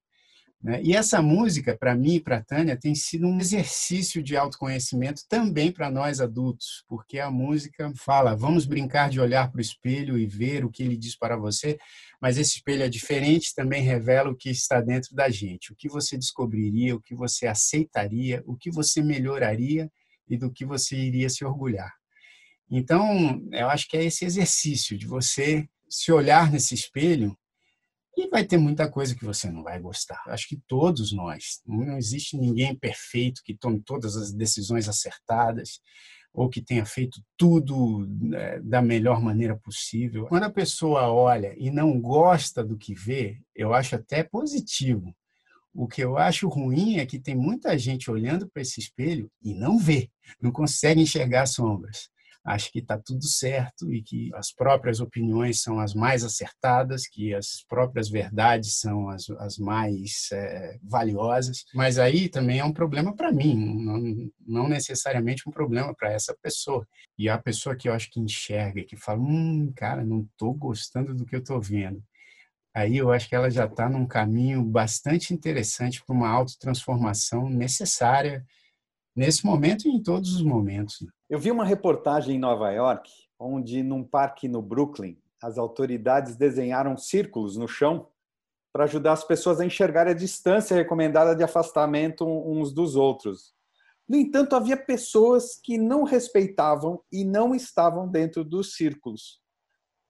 Né? 0.61 0.81
E 0.83 0.95
essa 0.95 1.21
música, 1.21 1.77
para 1.77 1.95
mim 1.95 2.15
e 2.15 2.19
para 2.19 2.43
Tânia, 2.43 2.75
tem 2.75 2.95
sido 2.95 3.27
um 3.27 3.39
exercício 3.39 4.23
de 4.23 4.35
autoconhecimento 4.35 5.21
também 5.29 5.71
para 5.71 5.91
nós 5.91 6.19
adultos, 6.19 6.83
porque 6.87 7.19
a 7.19 7.29
música 7.29 7.91
fala: 7.95 8.35
vamos 8.35 8.65
brincar 8.65 9.09
de 9.09 9.19
olhar 9.19 9.51
para 9.51 9.59
o 9.59 9.61
espelho 9.61 10.17
e 10.17 10.25
ver 10.25 10.65
o 10.65 10.71
que 10.71 10.81
ele 10.81 10.97
diz 10.97 11.15
para 11.15 11.37
você, 11.37 11.77
mas 12.19 12.37
esse 12.37 12.57
espelho 12.57 12.83
é 12.83 12.89
diferente, 12.89 13.53
também 13.55 13.83
revela 13.83 14.31
o 14.31 14.35
que 14.35 14.49
está 14.49 14.81
dentro 14.81 15.15
da 15.15 15.29
gente, 15.29 15.71
o 15.71 15.75
que 15.75 15.87
você 15.87 16.17
descobriria, 16.17 16.95
o 16.95 17.01
que 17.01 17.13
você 17.13 17.45
aceitaria, 17.45 18.43
o 18.45 18.55
que 18.55 18.71
você 18.71 19.03
melhoraria 19.03 19.91
e 20.27 20.37
do 20.37 20.51
que 20.51 20.65
você 20.65 20.95
iria 20.95 21.29
se 21.29 21.45
orgulhar. 21.45 21.93
Então, 22.69 23.41
eu 23.53 23.69
acho 23.69 23.87
que 23.87 23.95
é 23.95 24.03
esse 24.03 24.25
exercício 24.25 24.97
de 24.97 25.05
você 25.05 25.67
se 25.87 26.11
olhar 26.11 26.51
nesse 26.51 26.73
espelho 26.73 27.37
e 28.17 28.27
vai 28.27 28.43
ter 28.43 28.57
muita 28.57 28.89
coisa 28.89 29.15
que 29.15 29.23
você 29.23 29.49
não 29.51 29.61
vai 29.61 29.79
gostar. 29.79 30.21
Acho 30.25 30.47
que 30.47 30.59
todos 30.67 31.13
nós. 31.13 31.61
Não 31.65 31.95
existe 31.95 32.35
ninguém 32.35 32.75
perfeito 32.75 33.41
que 33.43 33.55
tome 33.55 33.79
todas 33.79 34.17
as 34.17 34.33
decisões 34.33 34.89
acertadas 34.89 35.79
ou 36.33 36.49
que 36.49 36.61
tenha 36.61 36.85
feito 36.85 37.21
tudo 37.37 38.07
né, 38.07 38.59
da 38.61 38.81
melhor 38.81 39.21
maneira 39.21 39.55
possível. 39.55 40.25
Quando 40.25 40.43
a 40.43 40.51
pessoa 40.51 41.11
olha 41.11 41.53
e 41.57 41.69
não 41.69 42.01
gosta 42.01 42.63
do 42.63 42.75
que 42.75 42.95
vê, 42.95 43.39
eu 43.55 43.71
acho 43.73 43.95
até 43.95 44.23
positivo. 44.23 45.15
O 45.71 45.87
que 45.87 46.03
eu 46.03 46.17
acho 46.17 46.49
ruim 46.49 46.97
é 46.97 47.05
que 47.05 47.19
tem 47.19 47.35
muita 47.35 47.77
gente 47.77 48.09
olhando 48.09 48.49
para 48.49 48.63
esse 48.63 48.79
espelho 48.79 49.31
e 49.43 49.53
não 49.53 49.77
vê, 49.77 50.09
não 50.41 50.51
consegue 50.51 51.01
enxergar 51.01 51.45
sombras 51.45 52.09
acha 52.47 52.71
que 52.71 52.79
está 52.79 52.97
tudo 52.97 53.25
certo 53.25 53.93
e 53.93 54.01
que 54.01 54.31
as 54.33 54.53
próprias 54.53 55.01
opiniões 55.01 55.61
são 55.61 55.81
as 55.81 55.93
mais 55.93 56.23
acertadas, 56.23 57.05
que 57.05 57.33
as 57.33 57.65
próprias 57.67 58.09
verdades 58.09 58.79
são 58.79 59.09
as, 59.09 59.29
as 59.31 59.57
mais 59.57 60.29
é, 60.31 60.77
valiosas. 60.81 61.65
Mas 61.75 61.99
aí 61.99 62.29
também 62.29 62.59
é 62.59 62.63
um 62.63 62.71
problema 62.71 63.13
para 63.13 63.33
mim, 63.33 63.53
não, 63.83 64.31
não, 64.47 64.69
necessariamente 64.69 65.47
um 65.47 65.51
problema 65.51 65.93
para 65.93 66.13
essa 66.13 66.33
pessoa. 66.41 66.87
E 67.19 67.27
a 67.27 67.37
pessoa 67.37 67.75
que 67.75 67.89
eu 67.89 67.93
acho 67.93 68.09
que 68.09 68.21
enxerga, 68.21 68.85
que 68.85 68.95
fala, 68.95 69.19
hum, 69.19 69.73
cara, 69.75 70.05
não 70.05 70.21
estou 70.21 70.53
gostando 70.53 71.13
do 71.13 71.25
que 71.25 71.35
eu 71.35 71.39
estou 71.39 71.61
vendo. 71.61 72.01
Aí 72.73 72.95
eu 72.95 73.11
acho 73.11 73.27
que 73.27 73.35
ela 73.35 73.49
já 73.49 73.65
está 73.65 73.89
num 73.89 74.05
caminho 74.05 74.63
bastante 74.63 75.33
interessante 75.33 76.01
para 76.05 76.15
uma 76.15 76.29
autotransformação 76.29 77.49
necessária 77.49 78.45
nesse 79.17 79.43
momento 79.43 79.87
e 79.87 79.91
em 79.91 80.01
todos 80.01 80.35
os 80.35 80.43
momentos. 80.43 81.01
Né? 81.01 81.09
Eu 81.27 81.39
vi 81.39 81.49
uma 81.49 81.65
reportagem 81.65 82.35
em 82.35 82.39
Nova 82.39 82.71
York, 82.71 83.09
onde 83.39 83.81
num 83.81 84.03
parque 84.03 84.47
no 84.47 84.61
Brooklyn, 84.61 85.17
as 85.41 85.57
autoridades 85.57 86.35
desenharam 86.35 86.95
círculos 86.95 87.57
no 87.57 87.67
chão 87.67 88.07
para 88.71 88.83
ajudar 88.83 89.13
as 89.13 89.23
pessoas 89.23 89.59
a 89.59 89.65
enxergar 89.65 90.07
a 90.07 90.13
distância 90.13 90.75
recomendada 90.75 91.35
de 91.35 91.43
afastamento 91.43 92.25
uns 92.25 92.71
dos 92.71 92.95
outros. 92.95 93.55
No 94.07 94.15
entanto, 94.15 94.55
havia 94.55 94.77
pessoas 94.77 95.59
que 95.61 95.79
não 95.79 96.03
respeitavam 96.03 97.01
e 97.11 97.25
não 97.25 97.55
estavam 97.55 98.07
dentro 98.07 98.43
dos 98.43 98.75
círculos. 98.75 99.41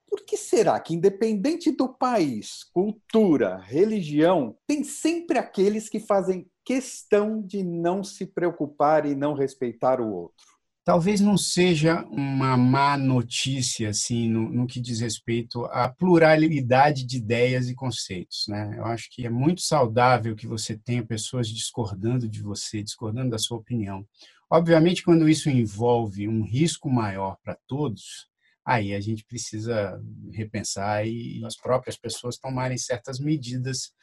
Por 0.07 0.21
que 0.25 0.37
será 0.37 0.79
que, 0.79 0.93
independente 0.93 1.71
do 1.71 1.89
país, 1.89 2.63
cultura, 2.73 3.57
religião, 3.57 4.57
tem 4.67 4.83
sempre 4.83 5.37
aqueles 5.37 5.89
que 5.89 5.99
fazem 5.99 6.47
questão 6.67 7.41
de 7.41 7.63
não 7.63 8.03
se 8.03 8.25
preocupar 8.25 9.05
e 9.05 9.15
não 9.15 9.33
respeitar 9.33 10.01
o 10.01 10.13
outro? 10.13 10.45
Talvez 10.83 11.21
não 11.21 11.37
seja 11.37 12.03
uma 12.11 12.57
má 12.57 12.97
notícia 12.97 13.89
assim 13.89 14.29
no, 14.29 14.49
no 14.49 14.67
que 14.67 14.81
diz 14.81 14.99
respeito 14.99 15.63
à 15.65 15.87
pluralidade 15.87 17.05
de 17.05 17.17
ideias 17.17 17.69
e 17.69 17.75
conceitos, 17.75 18.45
né? 18.49 18.75
Eu 18.77 18.85
acho 18.85 19.09
que 19.09 19.25
é 19.25 19.29
muito 19.29 19.61
saudável 19.61 20.35
que 20.35 20.45
você 20.45 20.77
tenha 20.77 21.05
pessoas 21.05 21.47
discordando 21.47 22.27
de 22.27 22.41
você, 22.41 22.83
discordando 22.83 23.29
da 23.29 23.37
sua 23.37 23.57
opinião. 23.57 24.05
Obviamente, 24.49 25.03
quando 25.03 25.29
isso 25.29 25.49
envolve 25.49 26.27
um 26.27 26.43
risco 26.43 26.89
maior 26.89 27.37
para 27.41 27.57
todos, 27.65 28.27
aí 28.65 28.93
a 28.93 28.99
gente 28.99 29.23
precisa 29.23 30.01
repensar 30.33 31.07
e 31.07 31.41
as 31.45 31.55
próprias 31.55 31.97
pessoas 31.97 32.37
tomarem 32.37 32.77
certas 32.77 33.19
medidas 33.19 33.93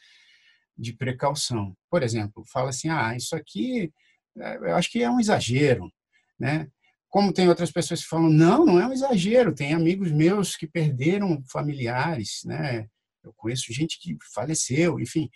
de 0.77 0.93
precaução. 0.93 1.75
Por 1.89 2.03
exemplo, 2.03 2.43
fala 2.51 2.69
assim, 2.69 2.89
ah, 2.89 3.15
isso 3.15 3.35
aqui 3.35 3.91
eh, 4.37 4.57
eu 4.57 4.75
acho 4.75 4.91
que 4.91 5.01
é 5.01 5.09
um 5.09 5.19
exagero, 5.19 5.91
né? 6.39 6.67
Como 7.09 7.31
tem 7.31 7.47
outras 7.47 7.71
pessoas 7.71 8.01
que 8.01 8.09
falam, 8.09 8.29
não, 8.29 8.65
não 8.65 8.79
é 8.79 8.87
um 8.87 8.93
exagero. 8.93 9.55
Tem 9.55 9.73
amigos 9.73 10.11
meus 10.11 10.55
que 10.57 10.67
perderam 10.67 11.41
familiares, 11.49 12.41
né? 12.45 12.87
Eu 13.23 13.33
conheço 13.33 13.71
gente 13.73 13.99
que 13.99 14.17
faleceu, 14.33 14.99
enfim. 14.99 15.29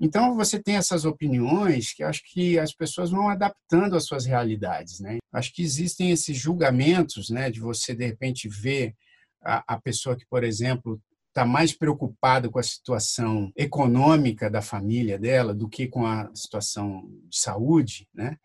Então, 0.00 0.36
você 0.36 0.62
tem 0.62 0.76
essas 0.76 1.04
opiniões 1.04 1.92
que 1.92 2.04
acho 2.04 2.22
que 2.24 2.56
as 2.58 2.72
pessoas 2.72 3.10
vão 3.10 3.28
adaptando 3.28 3.96
às 3.96 4.04
suas 4.04 4.24
realidades. 4.24 5.00
Né? 5.00 5.18
Acho 5.32 5.52
que 5.52 5.60
existem 5.60 6.12
esses 6.12 6.36
julgamentos 6.36 7.30
né, 7.30 7.50
de 7.50 7.58
você, 7.58 7.94
de 7.94 8.06
repente, 8.06 8.48
ver 8.48 8.94
a, 9.42 9.74
a 9.74 9.80
pessoa 9.80 10.16
que, 10.16 10.24
por 10.26 10.44
exemplo, 10.44 11.00
está 11.38 11.46
mais 11.46 11.72
preocupada 11.72 12.48
com 12.48 12.58
a 12.58 12.62
situação 12.64 13.52
econômica 13.56 14.50
da 14.50 14.60
família 14.60 15.16
dela 15.16 15.54
do 15.54 15.68
que 15.68 15.86
com 15.86 16.04
a 16.04 16.28
situação 16.34 17.08
de 17.28 17.38
saúde, 17.38 18.08
né? 18.12 18.36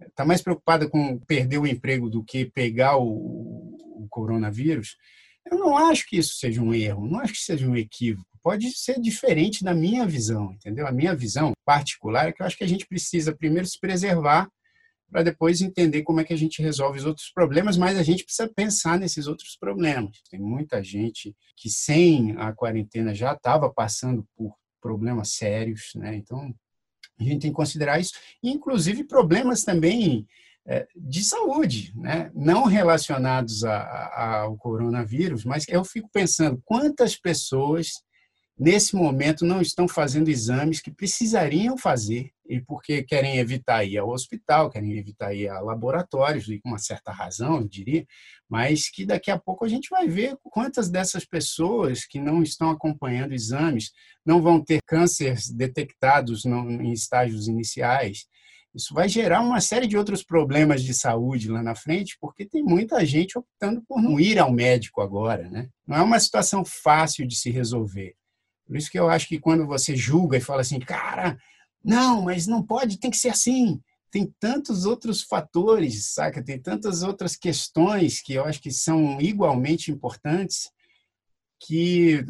Está 0.00 0.24
mais 0.24 0.40
preocupada 0.40 0.88
com 0.88 1.18
perder 1.18 1.58
o 1.58 1.66
emprego 1.66 2.08
do 2.08 2.24
que 2.24 2.46
pegar 2.46 2.96
o, 2.96 3.04
o 3.04 4.06
coronavírus. 4.08 4.96
Eu 5.44 5.58
não 5.58 5.76
acho 5.76 6.06
que 6.08 6.16
isso 6.16 6.36
seja 6.36 6.62
um 6.62 6.72
erro, 6.72 7.06
não 7.06 7.20
acho 7.20 7.34
que 7.34 7.40
seja 7.40 7.68
um 7.68 7.76
equívoco. 7.76 8.26
Pode 8.42 8.70
ser 8.70 8.98
diferente 8.98 9.62
da 9.62 9.74
minha 9.74 10.06
visão, 10.06 10.52
entendeu? 10.52 10.86
A 10.86 10.92
minha 10.92 11.14
visão 11.14 11.52
particular 11.66 12.28
é 12.28 12.32
que 12.32 12.40
eu 12.40 12.46
acho 12.46 12.56
que 12.56 12.64
a 12.64 12.68
gente 12.68 12.86
precisa 12.86 13.36
primeiro 13.36 13.66
se 13.66 13.78
preservar 13.78 14.48
para 15.10 15.22
depois 15.22 15.60
entender 15.60 16.02
como 16.02 16.20
é 16.20 16.24
que 16.24 16.32
a 16.32 16.38
gente 16.38 16.62
resolve 16.62 16.98
os 16.98 17.04
outros 17.04 17.30
problemas, 17.30 17.76
mas 17.76 17.96
a 17.98 18.02
gente 18.02 18.24
precisa 18.24 18.48
pensar 18.48 18.98
nesses 18.98 19.26
outros 19.26 19.56
problemas. 19.56 20.22
Tem 20.30 20.38
muita 20.38 20.82
gente 20.82 21.34
que 21.56 21.70
sem 21.70 22.34
a 22.36 22.52
quarentena 22.52 23.14
já 23.14 23.32
estava 23.32 23.72
passando 23.72 24.26
por 24.36 24.54
problemas 24.80 25.32
sérios, 25.32 25.90
né? 25.94 26.14
Então 26.16 26.54
a 27.18 27.24
gente 27.24 27.40
tem 27.40 27.50
que 27.50 27.56
considerar 27.56 27.98
isso, 27.98 28.12
inclusive 28.42 29.02
problemas 29.04 29.64
também 29.64 30.26
é, 30.66 30.86
de 30.94 31.24
saúde, 31.24 31.92
né? 31.96 32.30
não 32.34 32.64
relacionados 32.64 33.64
a, 33.64 33.78
a, 33.78 34.40
ao 34.40 34.56
coronavírus, 34.56 35.44
mas 35.44 35.64
eu 35.68 35.82
fico 35.82 36.10
pensando 36.12 36.60
quantas 36.64 37.16
pessoas 37.16 37.92
nesse 38.58 38.96
momento 38.96 39.44
não 39.44 39.60
estão 39.60 39.86
fazendo 39.86 40.28
exames 40.28 40.80
que 40.80 40.90
precisariam 40.90 41.78
fazer 41.78 42.30
e 42.48 42.60
porque 42.60 43.02
querem 43.02 43.38
evitar 43.38 43.84
ir 43.84 43.98
ao 43.98 44.08
hospital, 44.08 44.70
querem 44.70 44.96
evitar 44.96 45.34
ir 45.34 45.48
a 45.48 45.60
laboratórios, 45.60 46.48
e 46.48 46.58
com 46.58 46.70
uma 46.70 46.78
certa 46.78 47.12
razão, 47.12 47.56
eu 47.56 47.68
diria, 47.68 48.06
mas 48.48 48.90
que 48.90 49.04
daqui 49.04 49.30
a 49.30 49.38
pouco 49.38 49.64
a 49.64 49.68
gente 49.68 49.88
vai 49.90 50.08
ver 50.08 50.36
quantas 50.42 50.88
dessas 50.88 51.24
pessoas 51.24 52.06
que 52.06 52.18
não 52.18 52.42
estão 52.42 52.70
acompanhando 52.70 53.34
exames 53.34 53.92
não 54.24 54.40
vão 54.40 54.64
ter 54.64 54.80
cânceres 54.86 55.50
detectados 55.50 56.46
em 56.46 56.90
estágios 56.92 57.48
iniciais. 57.48 58.26
Isso 58.74 58.94
vai 58.94 59.08
gerar 59.08 59.40
uma 59.40 59.60
série 59.60 59.86
de 59.86 59.96
outros 59.96 60.22
problemas 60.22 60.82
de 60.82 60.94
saúde 60.94 61.48
lá 61.50 61.62
na 61.62 61.74
frente, 61.74 62.16
porque 62.20 62.46
tem 62.46 62.62
muita 62.62 63.04
gente 63.04 63.38
optando 63.38 63.82
por 63.86 64.00
não 64.00 64.18
ir 64.20 64.38
ao 64.38 64.52
médico 64.52 65.00
agora. 65.00 65.48
Né? 65.50 65.68
Não 65.86 65.96
é 65.96 66.02
uma 66.02 66.20
situação 66.20 66.64
fácil 66.64 67.26
de 67.26 67.34
se 67.34 67.50
resolver. 67.50 68.14
Por 68.68 68.76
isso 68.76 68.90
que 68.90 68.98
eu 68.98 69.08
acho 69.08 69.26
que 69.26 69.40
quando 69.40 69.66
você 69.66 69.96
julga 69.96 70.36
e 70.36 70.42
fala 70.42 70.60
assim, 70.60 70.78
cara, 70.78 71.38
não, 71.82 72.20
mas 72.20 72.46
não 72.46 72.62
pode, 72.62 72.98
tem 72.98 73.10
que 73.10 73.16
ser 73.16 73.30
assim. 73.30 73.80
Tem 74.10 74.30
tantos 74.38 74.84
outros 74.84 75.22
fatores, 75.22 76.12
saca? 76.12 76.44
Tem 76.44 76.60
tantas 76.60 77.02
outras 77.02 77.34
questões 77.34 78.20
que 78.20 78.34
eu 78.34 78.44
acho 78.44 78.60
que 78.60 78.70
são 78.70 79.18
igualmente 79.22 79.90
importantes 79.90 80.70
que 81.60 82.22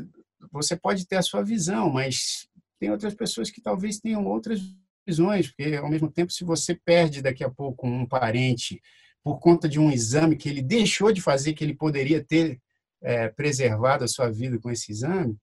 você 0.52 0.76
pode 0.76 1.06
ter 1.08 1.16
a 1.16 1.22
sua 1.22 1.42
visão, 1.42 1.90
mas 1.90 2.48
tem 2.78 2.90
outras 2.90 3.14
pessoas 3.14 3.50
que 3.50 3.60
talvez 3.60 3.98
tenham 3.98 4.24
outras 4.24 4.60
visões, 5.04 5.48
porque 5.48 5.74
ao 5.74 5.90
mesmo 5.90 6.08
tempo, 6.08 6.32
se 6.32 6.44
você 6.44 6.72
perde 6.72 7.20
daqui 7.20 7.42
a 7.42 7.50
pouco 7.50 7.86
um 7.86 8.06
parente 8.06 8.80
por 9.24 9.40
conta 9.40 9.68
de 9.68 9.80
um 9.80 9.90
exame 9.90 10.36
que 10.36 10.48
ele 10.48 10.62
deixou 10.62 11.12
de 11.12 11.20
fazer, 11.20 11.52
que 11.52 11.64
ele 11.64 11.74
poderia 11.74 12.22
ter 12.22 12.60
é, 13.02 13.28
preservado 13.28 14.04
a 14.04 14.08
sua 14.08 14.30
vida 14.30 14.56
com 14.60 14.70
esse 14.70 14.92
exame, 14.92 15.36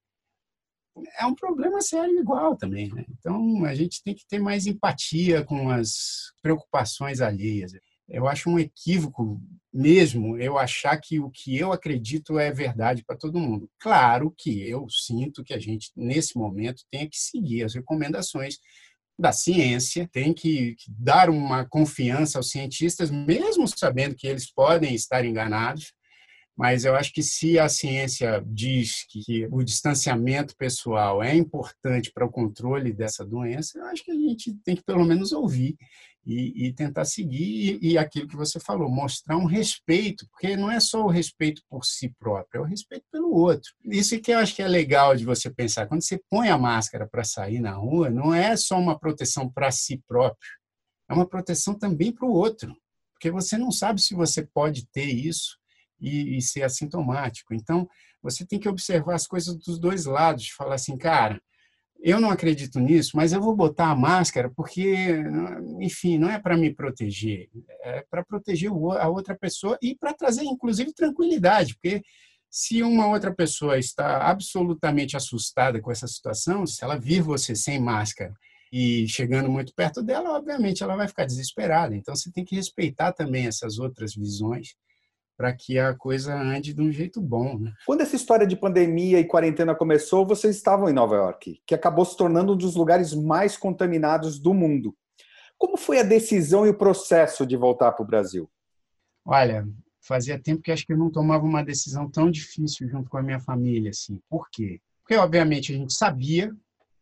é 1.19 1.25
um 1.25 1.35
problema 1.35 1.81
sério 1.81 2.19
igual 2.19 2.55
também. 2.55 2.93
Né? 2.93 3.05
Então, 3.09 3.65
a 3.65 3.73
gente 3.73 4.01
tem 4.03 4.13
que 4.13 4.25
ter 4.27 4.39
mais 4.39 4.65
empatia 4.65 5.43
com 5.43 5.69
as 5.69 6.31
preocupações 6.41 7.21
alheias. 7.21 7.73
Eu 8.07 8.27
acho 8.27 8.49
um 8.49 8.59
equívoco 8.59 9.41
mesmo 9.75 10.37
eu 10.37 10.57
achar 10.57 10.95
que 10.97 11.19
o 11.19 11.29
que 11.29 11.57
eu 11.57 11.73
acredito 11.73 12.39
é 12.39 12.49
verdade 12.49 13.03
para 13.03 13.17
todo 13.17 13.39
mundo. 13.39 13.69
Claro 13.77 14.33
que 14.37 14.67
eu 14.67 14.87
sinto 14.89 15.43
que 15.43 15.53
a 15.53 15.59
gente, 15.59 15.91
nesse 15.97 16.37
momento, 16.37 16.83
tem 16.89 17.09
que 17.09 17.17
seguir 17.17 17.63
as 17.63 17.73
recomendações 17.73 18.57
da 19.19 19.33
ciência, 19.33 20.09
tem 20.11 20.33
que 20.33 20.75
dar 20.87 21.29
uma 21.29 21.65
confiança 21.65 22.37
aos 22.37 22.49
cientistas, 22.49 23.11
mesmo 23.11 23.67
sabendo 23.67 24.15
que 24.15 24.27
eles 24.27 24.51
podem 24.51 24.93
estar 24.95 25.25
enganados, 25.25 25.93
mas 26.57 26.85
eu 26.85 26.95
acho 26.95 27.11
que 27.11 27.21
se 27.21 27.59
a 27.59 27.67
ciência 27.67 28.41
diz 28.47 29.05
que 29.09 29.45
o 29.51 29.61
distanciamento 29.61 30.55
pessoal 30.55 31.21
é 31.21 31.35
importante 31.35 32.11
para 32.13 32.25
o 32.25 32.31
controle 32.31 32.93
dessa 32.93 33.25
doença, 33.25 33.77
eu 33.77 33.85
acho 33.85 34.03
que 34.03 34.11
a 34.11 34.15
gente 34.15 34.53
tem 34.63 34.75
que 34.75 34.83
pelo 34.83 35.03
menos 35.03 35.33
ouvir 35.33 35.75
e, 36.25 36.67
e 36.67 36.73
tentar 36.73 37.03
seguir 37.05 37.77
e, 37.81 37.91
e, 37.91 37.97
aquilo 37.97 38.27
que 38.27 38.37
você 38.37 38.59
falou, 38.59 38.89
mostrar 38.89 39.37
um 39.37 39.45
respeito, 39.45 40.25
porque 40.29 40.55
não 40.55 40.71
é 40.71 40.79
só 40.79 41.03
o 41.03 41.09
respeito 41.09 41.61
por 41.69 41.85
si 41.85 42.09
próprio, 42.17 42.59
é 42.59 42.61
o 42.61 42.67
respeito 42.67 43.05
pelo 43.11 43.31
outro. 43.33 43.71
Isso 43.83 44.19
que 44.19 44.31
eu 44.31 44.39
acho 44.39 44.55
que 44.55 44.61
é 44.61 44.67
legal 44.67 45.15
de 45.15 45.25
você 45.25 45.51
pensar. 45.51 45.87
Quando 45.87 46.03
você 46.03 46.19
põe 46.29 46.49
a 46.49 46.57
máscara 46.57 47.07
para 47.07 47.23
sair 47.23 47.59
na 47.59 47.73
rua, 47.73 48.09
não 48.09 48.33
é 48.33 48.55
só 48.55 48.79
uma 48.79 48.97
proteção 48.97 49.51
para 49.51 49.69
si 49.71 50.01
próprio, 50.07 50.49
é 51.09 51.13
uma 51.13 51.27
proteção 51.27 51.77
também 51.77 52.11
para 52.11 52.25
o 52.25 52.33
outro, 52.33 52.75
porque 53.13 53.29
você 53.29 53.57
não 53.57 53.71
sabe 53.71 54.01
se 54.01 54.15
você 54.15 54.41
pode 54.41 54.87
ter 54.87 55.05
isso 55.05 55.57
e, 55.99 56.37
e 56.37 56.41
ser 56.41 56.63
assintomático. 56.63 57.53
Então, 57.53 57.87
você 58.21 58.45
tem 58.45 58.59
que 58.59 58.69
observar 58.69 59.15
as 59.15 59.27
coisas 59.27 59.55
dos 59.55 59.79
dois 59.79 60.05
lados, 60.05 60.49
falar 60.49 60.75
assim, 60.75 60.97
cara, 60.97 61.39
eu 62.01 62.19
não 62.19 62.29
acredito 62.29 62.79
nisso, 62.79 63.11
mas 63.15 63.33
eu 63.33 63.41
vou 63.41 63.55
botar 63.55 63.89
a 63.89 63.95
máscara 63.95 64.51
porque, 64.55 65.23
enfim, 65.79 66.17
não 66.17 66.29
é 66.29 66.39
para 66.39 66.57
me 66.57 66.73
proteger, 66.73 67.49
é 67.81 68.05
para 68.09 68.23
proteger 68.23 68.69
a 68.69 69.07
outra 69.07 69.35
pessoa 69.35 69.77
e 69.81 69.95
para 69.95 70.13
trazer, 70.13 70.43
inclusive, 70.43 70.93
tranquilidade, 70.93 71.73
porque 71.75 72.03
se 72.49 72.81
uma 72.83 73.07
outra 73.07 73.33
pessoa 73.33 73.77
está 73.77 74.29
absolutamente 74.29 75.17
assustada 75.17 75.81
com 75.81 75.91
essa 75.91 76.07
situação, 76.07 76.65
se 76.65 76.83
ela 76.83 76.97
vir 76.97 77.21
você 77.21 77.55
sem 77.55 77.79
máscara 77.79 78.33
e 78.71 79.07
chegando 79.07 79.49
muito 79.49 79.73
perto 79.73 80.03
dela, 80.03 80.37
obviamente 80.37 80.83
ela 80.83 80.95
vai 80.95 81.07
ficar 81.07 81.25
desesperada. 81.25 81.95
Então 81.95 82.15
você 82.15 82.31
tem 82.31 82.45
que 82.45 82.55
respeitar 82.55 83.13
também 83.13 83.47
essas 83.47 83.77
outras 83.77 84.15
visões 84.15 84.75
para 85.37 85.53
que 85.53 85.77
a 85.77 85.93
coisa 85.93 86.35
ande 86.35 86.73
de 86.73 86.81
um 86.81 86.91
jeito 86.91 87.21
bom. 87.21 87.59
Né? 87.59 87.73
Quando 87.85 88.01
essa 88.01 88.15
história 88.15 88.47
de 88.47 88.55
pandemia 88.55 89.19
e 89.19 89.25
quarentena 89.25 89.75
começou, 89.75 90.25
vocês 90.25 90.55
estavam 90.55 90.89
em 90.89 90.93
Nova 90.93 91.15
York, 91.15 91.61
que 91.65 91.75
acabou 91.75 92.05
se 92.05 92.15
tornando 92.15 92.53
um 92.53 92.57
dos 92.57 92.75
lugares 92.75 93.13
mais 93.13 93.57
contaminados 93.57 94.39
do 94.39 94.53
mundo. 94.53 94.95
Como 95.57 95.77
foi 95.77 95.99
a 95.99 96.03
decisão 96.03 96.65
e 96.65 96.69
o 96.69 96.77
processo 96.77 97.45
de 97.45 97.55
voltar 97.55 97.91
para 97.91 98.03
o 98.03 98.07
Brasil? 98.07 98.49
Olha, 99.25 99.67
fazia 100.01 100.39
tempo 100.39 100.61
que 100.61 100.71
acho 100.71 100.85
que 100.85 100.93
eu 100.93 100.97
não 100.97 101.09
tomava 101.09 101.43
uma 101.43 101.63
decisão 101.63 102.09
tão 102.09 102.29
difícil 102.29 102.87
junto 102.89 103.09
com 103.09 103.17
a 103.17 103.23
minha 103.23 103.39
família. 103.39 103.89
Assim. 103.89 104.19
Por 104.29 104.47
quê? 104.51 104.79
Porque, 105.01 105.15
obviamente, 105.15 105.73
a 105.73 105.77
gente 105.77 105.93
sabia 105.93 106.51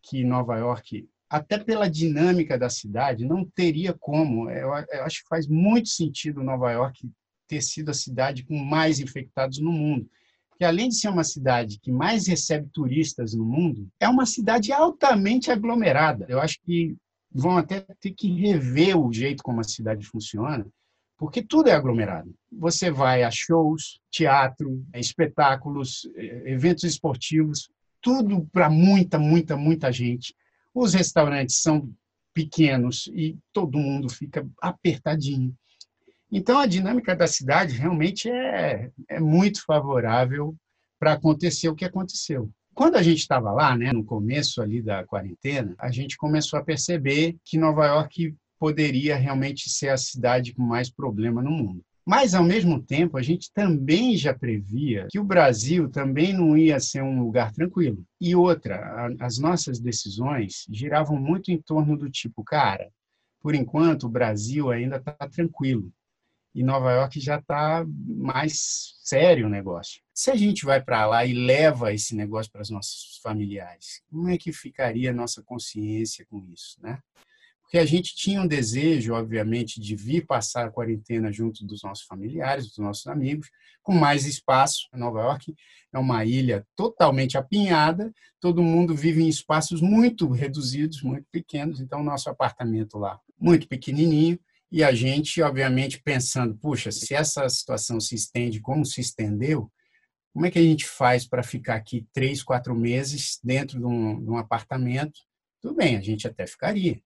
que 0.02 0.24
Nova 0.24 0.58
York, 0.58 1.08
até 1.30 1.58
pela 1.58 1.90
dinâmica 1.90 2.58
da 2.58 2.70
cidade, 2.70 3.26
não 3.26 3.46
teria 3.46 3.94
como. 3.94 4.50
Eu, 4.50 4.74
acho 4.74 5.24
que 5.24 5.30
faz 5.30 5.48
muito 5.48 5.90
sentido 5.90 6.44
Nova 6.44 6.72
York 6.72 7.10
ter 7.54 7.62
sido 7.62 7.90
a 7.90 7.94
cidade 7.94 8.44
com 8.44 8.58
mais 8.58 9.00
infectados 9.00 9.60
no 9.60 9.72
mundo. 9.72 10.10
Que 10.58 10.66
além 10.66 10.90
de 10.90 10.96
ser 10.96 11.10
uma 11.10 11.24
cidade 11.24 11.80
que 11.80 11.92
mais 11.92 12.28
recebe 12.28 12.68
turistas 12.74 13.34
no 13.34 13.46
mundo, 13.46 13.88
é 14.00 14.08
uma 14.08 14.26
cidade 14.26 14.72
altamente 14.72 15.52
aglomerada. 15.52 16.26
Eu 16.28 16.40
acho 16.40 16.60
que 16.64 16.96
vão 17.32 17.58
até 17.58 17.82
ter 18.00 18.12
que 18.12 18.28
rever 18.28 18.98
o 18.98 19.12
jeito 19.12 19.44
como 19.44 19.60
a 19.60 19.64
cidade 19.64 20.06
funciona, 20.06 20.66
porque 21.18 21.44
tudo 21.44 21.70
é 21.70 21.74
aglomerado. 21.74 22.34
Você 22.52 22.90
vai 22.92 23.24
a 23.24 23.32
shows, 23.32 24.00
teatro, 24.12 24.84
espetáculos, 24.96 26.08
eventos 26.16 26.84
esportivos, 26.84 27.70
tudo 28.02 28.48
para 28.52 28.70
muita, 28.70 29.18
muita, 29.18 29.56
muita 29.56 29.92
gente. 29.92 30.36
Os 30.74 30.94
restaurantes 30.94 31.62
são 31.62 31.92
pequenos 32.34 33.08
e 33.14 33.38
todo 33.52 33.78
mundo 33.78 34.10
fica 34.10 34.48
apertadinho. 34.62 35.56
Então, 36.36 36.58
a 36.58 36.66
dinâmica 36.66 37.16
da 37.16 37.28
cidade 37.28 37.78
realmente 37.78 38.28
é, 38.28 38.90
é 39.08 39.20
muito 39.20 39.64
favorável 39.64 40.56
para 41.00 41.14
acontecer 41.14 41.70
o 41.70 41.76
que 41.76 41.86
aconteceu. 41.86 42.50
Quando 42.74 42.96
a 42.96 43.04
gente 43.04 43.20
estava 43.20 43.52
lá, 43.52 43.78
né, 43.78 43.94
no 43.94 44.04
começo 44.04 44.60
ali 44.60 44.82
da 44.82 45.06
quarentena, 45.06 45.76
a 45.78 45.92
gente 45.92 46.18
começou 46.18 46.58
a 46.58 46.64
perceber 46.64 47.38
que 47.46 47.56
Nova 47.56 47.86
York 47.86 48.36
poderia 48.58 49.16
realmente 49.16 49.70
ser 49.70 49.90
a 49.90 49.98
cidade 49.98 50.56
com 50.56 50.64
mais 50.64 50.90
problema 50.90 51.40
no 51.40 51.52
mundo. 51.52 51.86
Mas, 52.04 52.34
ao 52.34 52.44
mesmo 52.44 52.82
tempo, 52.82 53.16
a 53.16 53.22
gente 53.22 53.52
também 53.54 54.18
já 54.18 54.34
previa 54.34 55.06
que 55.12 55.20
o 55.20 55.24
Brasil 55.24 55.88
também 55.88 56.34
não 56.34 56.58
ia 56.58 56.80
ser 56.80 57.04
um 57.04 57.22
lugar 57.22 57.52
tranquilo. 57.52 58.04
E 58.20 58.36
outra, 58.36 59.08
as 59.20 59.38
nossas 59.38 59.80
decisões 59.80 60.66
giravam 60.68 61.16
muito 61.16 61.52
em 61.52 61.62
torno 61.62 61.96
do 61.96 62.10
tipo, 62.10 62.44
cara, 62.44 62.90
por 63.40 63.54
enquanto 63.54 64.06
o 64.06 64.10
Brasil 64.10 64.72
ainda 64.72 64.96
está 64.96 65.14
tranquilo 65.30 65.94
e 66.54 66.64
Nova 66.64 66.92
York 66.92 67.20
já 67.20 67.38
está 67.38 67.86
mais 67.88 68.96
sério 69.04 69.48
o 69.48 69.50
negócio. 69.50 70.02
Se 70.14 70.30
a 70.30 70.36
gente 70.36 70.66
vai 70.66 70.82
para 70.82 71.06
lá 71.06 71.26
e 71.26 71.34
leva 71.34 71.94
esse 71.94 72.16
negócio 72.16 72.52
para 72.52 72.62
os 72.62 72.70
nossos 72.70 73.20
familiares, 73.24 74.02
como 74.10 74.30
é 74.30 74.38
que 74.38 74.52
ficaria 74.52 75.10
a 75.10 75.14
nossa 75.14 75.42
consciência 75.44 76.26
com 76.30 76.46
isso, 76.54 76.78
né? 76.82 77.00
Porque 77.62 77.78
a 77.80 77.86
gente 77.86 78.16
tinha 78.16 78.40
um 78.40 78.46
desejo, 78.46 79.16
obviamente, 79.16 79.82
de 79.82 79.96
vir 79.96 80.28
passar 80.28 80.68
a 80.68 80.70
quarentena 80.70 81.32
junto 81.32 81.66
dos 81.66 81.82
nossos 81.82 82.06
familiares, 82.06 82.68
dos 82.68 82.78
nossos 82.78 83.08
amigos, 83.08 83.50
com 83.82 83.94
mais 83.94 84.28
espaço. 84.28 84.88
Nova 84.94 85.22
York 85.22 85.56
é 85.92 85.98
uma 85.98 86.24
ilha 86.24 86.68
totalmente 86.76 87.36
apinhada, 87.36 88.14
todo 88.40 88.62
mundo 88.62 88.96
vive 88.96 89.24
em 89.24 89.28
espaços 89.28 89.82
muito 89.82 90.30
reduzidos, 90.30 91.02
muito 91.02 91.26
pequenos, 91.32 91.82
então 91.82 92.04
nosso 92.04 92.30
apartamento 92.30 93.00
lá 93.00 93.20
muito 93.40 93.68
pequenininho, 93.68 94.40
e 94.74 94.84
a 94.84 94.92
gente, 94.92 95.40
obviamente, 95.40 96.02
pensando, 96.02 96.58
puxa, 96.58 96.92
se 96.92 97.14
essa 97.14 97.48
situação 97.48 98.00
se 98.00 98.16
estende 98.16 98.60
como 98.60 98.84
se 98.84 99.02
estendeu, 99.02 99.72
como 100.34 100.48
é 100.48 100.52
que 100.52 100.58
a 100.58 100.64
gente 100.64 100.84
faz 100.88 101.28
para 101.28 101.44
ficar 101.44 101.76
aqui 101.76 102.08
três, 102.12 102.42
quatro 102.42 102.74
meses 102.74 103.40
dentro 103.44 103.78
de 103.78 103.86
um, 103.86 104.20
de 104.20 104.32
um, 104.32 104.36
apartamento? 104.36 105.20
Tudo 105.62 105.76
bem, 105.76 105.96
a 105.96 106.02
gente 106.02 106.28
até 106.28 106.48
ficaria, 106.48 107.00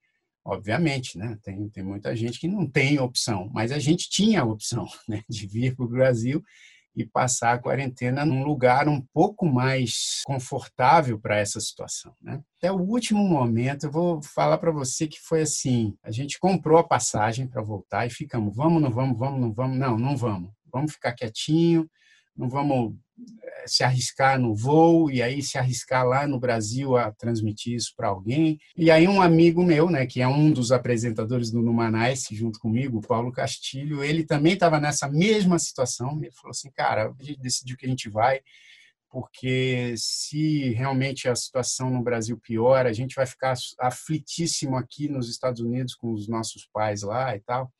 obviamente, 0.46 1.18
né? 1.18 1.38
Tem, 1.44 1.68
tem 1.68 1.84
muita 1.84 2.16
gente 2.16 2.40
que 2.40 2.48
não 2.48 2.66
tem 2.66 3.00
opção, 3.00 3.50
mas 3.54 3.74
a 3.74 3.80
gente 3.80 4.10
tinha 4.10 4.44
a 4.44 4.46
opção 4.46 4.88
né, 5.06 5.22
de 5.28 5.46
vir 5.46 5.76
para 5.76 5.84
o 5.84 5.90
Brasil 5.90 6.42
e 6.98 7.06
passar 7.06 7.54
a 7.54 7.60
quarentena 7.60 8.26
num 8.26 8.44
lugar 8.44 8.88
um 8.90 9.00
pouco 9.14 9.46
mais 9.46 10.24
confortável 10.26 11.20
para 11.20 11.38
essa 11.38 11.60
situação. 11.60 12.12
Né? 12.20 12.42
Até 12.58 12.72
o 12.72 12.80
último 12.80 13.24
momento, 13.24 13.86
eu 13.86 13.92
vou 13.92 14.20
falar 14.24 14.58
para 14.58 14.72
você 14.72 15.08
que 15.08 15.20
foi 15.22 15.42
assim: 15.42 15.96
a 16.02 16.10
gente 16.10 16.40
comprou 16.40 16.80
a 16.80 16.84
passagem 16.84 17.48
para 17.48 17.62
voltar 17.62 18.08
e 18.08 18.10
ficamos, 18.10 18.56
vamos, 18.56 18.82
não 18.82 18.90
vamos, 18.90 19.16
vamos, 19.16 19.40
não 19.40 19.54
vamos, 19.54 19.78
não, 19.78 20.00
não 20.00 20.18
vamos, 20.18 20.52
vamos 20.74 20.94
ficar 20.94 21.14
quietinho, 21.14 21.88
não 22.38 22.50
vamos 22.50 22.96
se 23.66 23.84
arriscar 23.84 24.40
no 24.40 24.56
voo 24.56 25.12
e 25.12 25.22
aí 25.22 25.42
se 25.42 25.58
arriscar 25.58 26.06
lá 26.06 26.26
no 26.28 26.40
Brasil 26.40 26.96
a 26.96 27.12
transmitir 27.12 27.76
isso 27.76 27.94
para 27.96 28.08
alguém. 28.08 28.58
E 28.78 28.90
aí 28.90 29.08
um 29.08 29.22
amigo 29.22 29.64
meu, 29.64 29.90
né, 29.90 30.06
que 30.06 30.22
é 30.22 30.28
um 30.28 30.52
dos 30.52 30.72
apresentadores 30.72 31.52
do 31.52 31.62
Numanice, 31.62 32.36
junto 32.36 32.60
comigo, 32.60 33.00
o 33.00 33.08
Paulo 33.08 33.32
Castilho, 33.32 34.04
ele 34.04 34.24
também 34.24 34.54
estava 34.54 34.80
nessa 34.80 35.10
mesma 35.10 35.60
situação. 35.60 36.18
Ele 36.22 36.32
falou 36.32 36.52
assim, 36.52 36.72
cara, 36.72 37.14
a 37.20 37.24
gente 37.24 37.42
decidiu 37.42 37.76
que 37.76 37.86
a 37.86 37.90
gente 37.90 38.10
vai 38.10 38.40
porque 39.10 39.94
se 39.98 40.74
realmente 40.74 41.30
a 41.30 41.36
situação 41.36 41.90
no 41.90 42.04
Brasil 42.04 42.38
piora, 42.38 42.90
a 42.90 42.94
gente 42.94 43.16
vai 43.16 43.26
ficar 43.26 43.56
aflitíssimo 43.80 44.76
aqui 44.76 45.08
nos 45.08 45.30
Estados 45.30 45.62
Unidos 45.62 45.96
com 45.96 46.12
os 46.12 46.28
nossos 46.28 46.68
pais 46.72 47.02
lá 47.04 47.36
e 47.36 47.40
tal. 47.40 47.72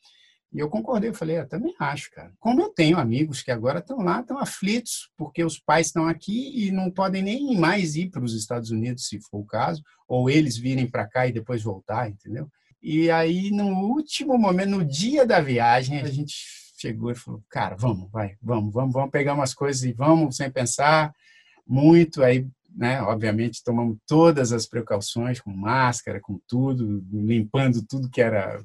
E 0.54 0.60
eu 0.60 0.70
concordei, 0.70 1.10
eu 1.10 1.14
falei, 1.14 1.38
eu 1.38 1.42
ah, 1.42 1.46
também 1.46 1.76
acho, 1.78 2.10
cara. 2.12 2.32
Como 2.40 2.62
eu 2.62 2.70
tenho 2.70 2.98
amigos 2.98 3.42
que 3.42 3.52
agora 3.52 3.80
estão 3.80 3.98
lá, 3.98 4.22
estão 4.22 4.40
aflitos, 4.40 5.12
porque 5.18 5.44
os 5.44 5.60
pais 5.60 5.88
estão 5.88 6.08
aqui 6.08 6.68
e 6.68 6.72
não 6.72 6.90
podem 6.90 7.22
nem 7.22 7.58
mais 7.58 7.96
ir 7.96 8.10
para 8.10 8.24
os 8.24 8.34
Estados 8.34 8.72
Unidos, 8.72 9.08
se 9.08 9.20
for 9.20 9.40
o 9.40 9.46
caso, 9.46 9.84
ou 10.08 10.30
eles 10.30 10.58
virem 10.58 10.90
para 10.90 11.08
cá 11.08 11.28
e 11.28 11.34
depois 11.34 11.62
voltar, 11.62 12.10
entendeu? 12.10 12.50
E 12.82 13.12
aí, 13.12 13.52
no 13.52 13.68
último 13.88 14.38
momento, 14.38 14.70
no 14.70 14.86
dia 14.86 15.26
da 15.26 15.42
viagem, 15.42 16.00
a 16.00 16.08
gente 16.08 16.34
chegou 16.80 17.12
e 17.12 17.16
falou, 17.16 17.44
cara, 17.50 17.76
vamos, 17.76 18.10
vai, 18.10 18.36
vamos, 18.42 18.74
vamos, 18.74 18.94
vamos 18.94 19.12
pegar 19.12 19.34
umas 19.34 19.54
coisas 19.54 19.84
e 19.84 19.92
vamos, 19.92 20.38
sem 20.38 20.50
pensar 20.50 21.14
muito. 21.68 22.24
Aí, 22.24 22.48
né, 22.74 23.02
obviamente, 23.02 23.64
tomamos 23.64 23.98
todas 24.08 24.54
as 24.54 24.66
precauções, 24.66 25.42
com 25.42 25.52
máscara, 25.52 26.22
com 26.22 26.40
tudo, 26.48 27.04
limpando 27.12 27.86
tudo 27.86 28.10
que 28.10 28.22
era 28.22 28.64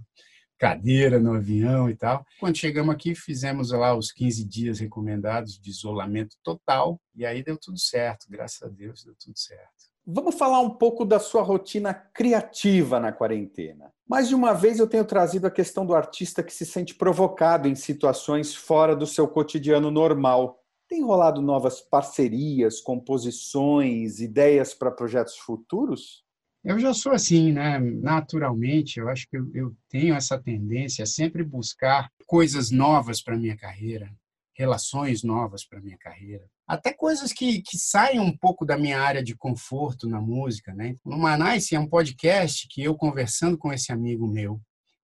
cadeira 0.63 1.19
no 1.19 1.35
avião 1.35 1.91
e 1.91 1.97
tal. 1.97 2.25
Quando 2.39 2.57
chegamos 2.57 2.95
aqui, 2.95 3.17
fizemos 3.17 3.73
lá 3.73 3.97
os 3.97 4.13
15 4.13 4.45
dias 4.45 4.79
recomendados 4.79 5.59
de 5.59 5.71
isolamento 5.71 6.37
total 6.41 7.01
e 7.17 7.27
aí 7.27 7.43
deu 7.43 7.59
tudo 7.59 7.81
certo, 7.81 8.27
graças 8.31 8.63
a 8.63 8.69
Deus 8.69 9.03
deu 9.03 9.13
tudo 9.19 9.37
certo. 9.37 9.91
Vamos 10.07 10.37
falar 10.37 10.61
um 10.61 10.71
pouco 10.71 11.05
da 11.05 11.19
sua 11.19 11.43
rotina 11.43 11.93
criativa 11.93 13.01
na 13.01 13.11
quarentena. 13.11 13.93
Mais 14.09 14.29
de 14.29 14.37
uma 14.37 14.53
vez 14.53 14.79
eu 14.79 14.87
tenho 14.87 15.05
trazido 15.05 15.49
a 15.49 15.51
questão 15.51 15.85
do 15.85 15.97
artista 15.97 16.45
que 16.45 16.55
se 16.55 16.65
sente 16.65 16.95
provocado 16.95 17.67
em 17.67 17.75
situações 17.75 18.55
fora 18.55 18.95
do 18.95 19.07
seu 19.07 19.27
cotidiano 19.27 19.91
normal. 19.91 20.61
Tem 20.89 21.03
rolado 21.03 21.43
novas 21.43 21.81
parcerias, 21.81 22.81
composições, 22.81 24.21
ideias 24.21 24.75
para 24.75 24.93
projetos 24.93 25.37
futuros? 25.39 26.23
Eu 26.65 26.79
já 26.79 26.95
sou 26.95 27.13
assim, 27.13 27.53
né? 27.53 27.79
Naturalmente, 27.79 29.01
eu 29.01 29.09
acho 29.09 29.29
que 29.29 29.37
eu, 29.37 29.51
eu 29.53 29.77
tenho 29.89 30.15
essa 30.15 30.39
tendência 30.39 31.03
a 31.03 31.07
sempre 31.07 31.43
buscar 31.43 32.09
coisas 32.25 32.71
novas 32.71 33.21
para 33.21 33.37
minha 33.37 33.57
carreira, 33.57 34.09
relações 34.55 35.25
novas 35.25 35.67
para 35.67 35.81
minha 35.81 35.99
carreira, 35.99 36.49
até 36.67 36.93
coisas 36.93 37.33
que, 37.33 37.63
que 37.63 37.77
saem 37.77 38.21
um 38.21 38.37
pouco 38.37 38.65
da 38.65 38.79
minha 38.79 39.01
área 39.01 39.23
de 39.23 39.35
conforto 39.35 40.09
na 40.09 40.21
música, 40.21 40.73
né? 40.73 40.95
No 41.05 41.19
Manice 41.19 41.75
é 41.75 41.81
um 41.81 41.89
podcast 41.89 42.69
que 42.69 42.83
eu 42.83 42.95
conversando 42.95 43.59
com 43.59 43.73
esse 43.73 43.91
amigo 43.91 44.29
meu, 44.29 44.61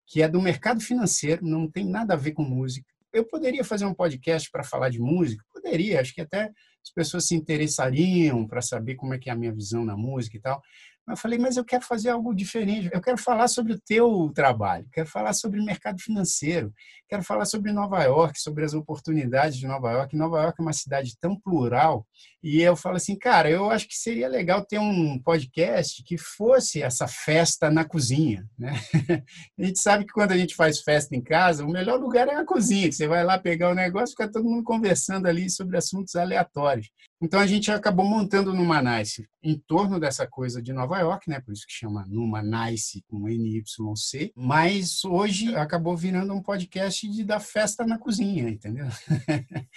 que 0.06 0.22
é 0.22 0.28
do 0.28 0.40
mercado 0.40 0.80
financeiro, 0.80 1.44
não 1.44 1.68
tem 1.68 1.84
nada 1.84 2.14
a 2.14 2.16
ver 2.16 2.32
com 2.32 2.42
música. 2.42 2.88
Eu 3.12 3.24
poderia 3.24 3.64
fazer 3.64 3.84
um 3.84 3.94
podcast 3.94 4.48
para 4.50 4.62
falar 4.62 4.90
de 4.90 5.00
música, 5.00 5.44
poderia, 5.52 6.00
acho 6.00 6.14
que 6.14 6.20
até 6.20 6.52
as 6.82 6.92
pessoas 6.94 7.26
se 7.26 7.34
interessariam 7.34 8.46
para 8.46 8.62
saber 8.62 8.94
como 8.94 9.12
é 9.12 9.18
que 9.18 9.28
é 9.28 9.32
a 9.32 9.36
minha 9.36 9.52
visão 9.52 9.84
na 9.84 9.96
música 9.96 10.36
e 10.36 10.40
tal. 10.40 10.62
Eu 11.08 11.16
falei, 11.16 11.38
mas 11.38 11.56
eu 11.56 11.64
quero 11.64 11.84
fazer 11.84 12.10
algo 12.10 12.34
diferente. 12.34 12.90
Eu 12.92 13.00
quero 13.00 13.18
falar 13.18 13.48
sobre 13.48 13.72
o 13.72 13.80
teu 13.80 14.30
trabalho, 14.34 14.86
quero 14.92 15.08
falar 15.08 15.32
sobre 15.32 15.58
o 15.58 15.64
mercado 15.64 16.00
financeiro, 16.00 16.72
quero 17.08 17.22
falar 17.22 17.46
sobre 17.46 17.72
Nova 17.72 18.02
York, 18.02 18.38
sobre 18.38 18.64
as 18.64 18.74
oportunidades 18.74 19.56
de 19.56 19.66
Nova 19.66 19.90
York. 19.92 20.16
Nova 20.16 20.42
York 20.42 20.60
é 20.60 20.62
uma 20.62 20.72
cidade 20.72 21.16
tão 21.18 21.34
plural. 21.34 22.06
E 22.42 22.60
eu 22.60 22.76
falo 22.76 22.96
assim, 22.96 23.16
cara, 23.16 23.50
eu 23.50 23.70
acho 23.70 23.88
que 23.88 23.96
seria 23.96 24.28
legal 24.28 24.64
ter 24.64 24.78
um 24.78 25.20
podcast 25.20 26.02
que 26.04 26.16
fosse 26.18 26.82
essa 26.82 27.08
festa 27.08 27.70
na 27.70 27.84
cozinha. 27.84 28.46
Né? 28.58 28.72
A 29.58 29.64
gente 29.64 29.78
sabe 29.80 30.04
que 30.04 30.12
quando 30.12 30.32
a 30.32 30.36
gente 30.36 30.54
faz 30.54 30.80
festa 30.80 31.16
em 31.16 31.22
casa, 31.22 31.64
o 31.64 31.70
melhor 31.70 31.98
lugar 31.98 32.28
é 32.28 32.34
a 32.34 32.44
cozinha, 32.44 32.90
você 32.90 33.08
vai 33.08 33.24
lá 33.24 33.38
pegar 33.38 33.70
o 33.70 33.74
negócio 33.74 34.12
e 34.12 34.16
fica 34.16 34.30
todo 34.30 34.44
mundo 34.44 34.62
conversando 34.62 35.26
ali 35.26 35.50
sobre 35.50 35.76
assuntos 35.76 36.14
aleatórios. 36.14 36.88
Então 37.20 37.40
a 37.40 37.46
gente 37.46 37.68
acabou 37.72 38.06
montando 38.06 38.54
no 38.54 38.64
Manice 38.64 39.28
em 39.42 39.58
torno 39.58 39.98
dessa 39.98 40.24
coisa 40.24 40.62
de 40.62 40.72
Nova 40.72 41.00
York, 41.00 41.28
né? 41.28 41.40
Por 41.40 41.52
isso 41.52 41.66
que 41.66 41.72
chama 41.72 42.04
Numa 42.06 42.40
Nice 42.42 43.02
com 43.08 43.26
NYC. 43.26 44.32
Mas 44.36 45.04
hoje 45.04 45.52
acabou 45.56 45.96
virando 45.96 46.32
um 46.32 46.40
podcast 46.40 47.08
de 47.08 47.24
da 47.24 47.40
festa 47.40 47.84
na 47.84 47.98
cozinha, 47.98 48.48
entendeu? 48.48 48.86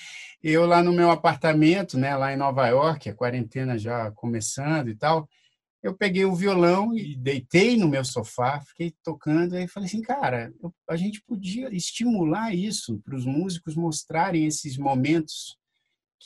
Eu 0.43 0.67
lá 0.67 0.83
no 0.83 0.93
meu 0.93 1.09
apartamento, 1.09 1.97
né? 1.97 2.15
Lá 2.15 2.31
em 2.31 2.37
Nova 2.37 2.67
York, 2.67 3.09
a 3.09 3.15
quarentena 3.15 3.75
já 3.75 4.11
começando 4.11 4.89
e 4.89 4.95
tal. 4.95 5.27
Eu 5.81 5.95
peguei 5.95 6.25
o 6.25 6.35
violão 6.35 6.95
e 6.95 7.15
deitei 7.15 7.75
no 7.75 7.87
meu 7.87 8.05
sofá, 8.05 8.61
fiquei 8.61 8.93
tocando, 9.03 9.55
aí 9.55 9.67
falei 9.67 9.87
assim, 9.87 10.01
cara, 10.03 10.53
a 10.87 10.95
gente 10.95 11.23
podia 11.23 11.75
estimular 11.75 12.53
isso 12.53 12.99
para 12.99 13.15
os 13.15 13.25
músicos 13.25 13.75
mostrarem 13.75 14.45
esses 14.45 14.77
momentos 14.77 15.59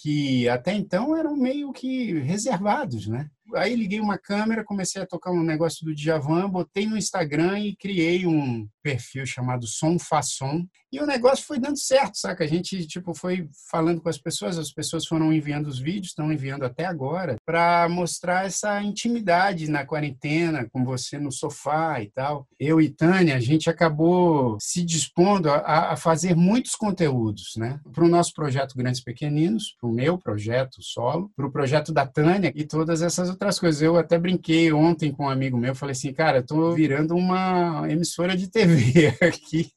que 0.02 0.48
até 0.50 0.74
então 0.74 1.16
eram 1.16 1.36
meio 1.36 1.72
que 1.72 2.20
reservados, 2.20 3.08
né? 3.08 3.30
Aí 3.54 3.76
liguei 3.76 4.00
uma 4.00 4.18
câmera, 4.18 4.64
comecei 4.64 5.02
a 5.02 5.06
tocar 5.06 5.32
um 5.32 5.44
negócio 5.44 5.86
do 5.86 5.94
Djavan, 5.94 6.50
botei 6.50 6.86
no 6.88 6.98
Instagram 6.98 7.60
e 7.60 7.76
criei 7.76 8.26
um 8.26 8.68
perfil 8.82 9.26
chamado 9.26 9.68
Som 9.68 10.00
Façon. 10.00 10.66
E 10.92 11.00
o 11.00 11.06
negócio 11.06 11.46
foi 11.46 11.60
dando 11.60 11.78
certo, 11.78 12.18
saca? 12.18 12.44
A 12.44 12.48
gente 12.48 12.86
tipo 12.88 13.14
foi 13.14 13.50
falando 13.70 14.00
com 14.02 14.08
as 14.08 14.18
pessoas, 14.18 14.58
as 14.58 14.72
pessoas 14.72 15.06
foram 15.06 15.34
enviando 15.34 15.68
os 15.68 15.80
vídeos, 15.80 16.08
estão 16.08 16.32
enviando 16.32 16.64
até 16.64 16.86
agora, 16.86 17.36
para 17.46 17.90
mostrar 17.90 18.46
essa 18.46 18.82
intimidade 18.82 19.70
na 19.70 19.86
quarentena, 19.86 20.68
com 20.72 20.86
você 20.86 21.18
no 21.18 21.32
sofá 21.32 22.02
e 22.02 22.10
tal. 22.12 22.48
Eu 22.60 22.80
e 22.80 22.90
Tânia, 22.90 23.36
a 23.36 23.40
gente 23.40 23.70
acabou 23.70 24.58
se 24.62 24.84
dispondo 24.84 25.50
a, 25.50 25.92
a 25.92 25.98
fazer 25.98 26.36
muitos 26.36 26.76
conteúdos, 26.76 27.54
né? 27.58 27.80
Para 27.92 28.06
o 28.06 28.10
nosso 28.10 28.34
projeto 28.34 28.78
Grandes 28.78 29.02
Pequeninos, 29.02 29.76
para 29.80 29.90
o 29.90 29.94
meu 29.94 30.18
projeto 30.18 30.82
solo, 30.82 31.30
para 31.36 31.46
o 31.46 31.52
projeto 31.52 31.92
da 31.92 32.06
Tânia 32.06 32.54
e 32.56 32.64
todas 32.64 33.02
essas 33.02 33.35
outras 33.36 33.60
coisas. 33.60 33.82
Eu 33.82 33.98
até 33.98 34.18
brinquei 34.18 34.72
ontem 34.74 35.12
com 35.12 35.26
um 35.26 35.30
amigo 35.30 35.58
meu, 35.58 35.76
falei 35.76 35.92
assim, 35.92 36.14
cara, 36.14 36.42
tô 36.42 36.74
virando 36.74 37.16
uma 37.16 37.86
emissora 37.90 38.36
de 38.36 38.50
TV 38.50 39.08
aqui. 39.22 39.70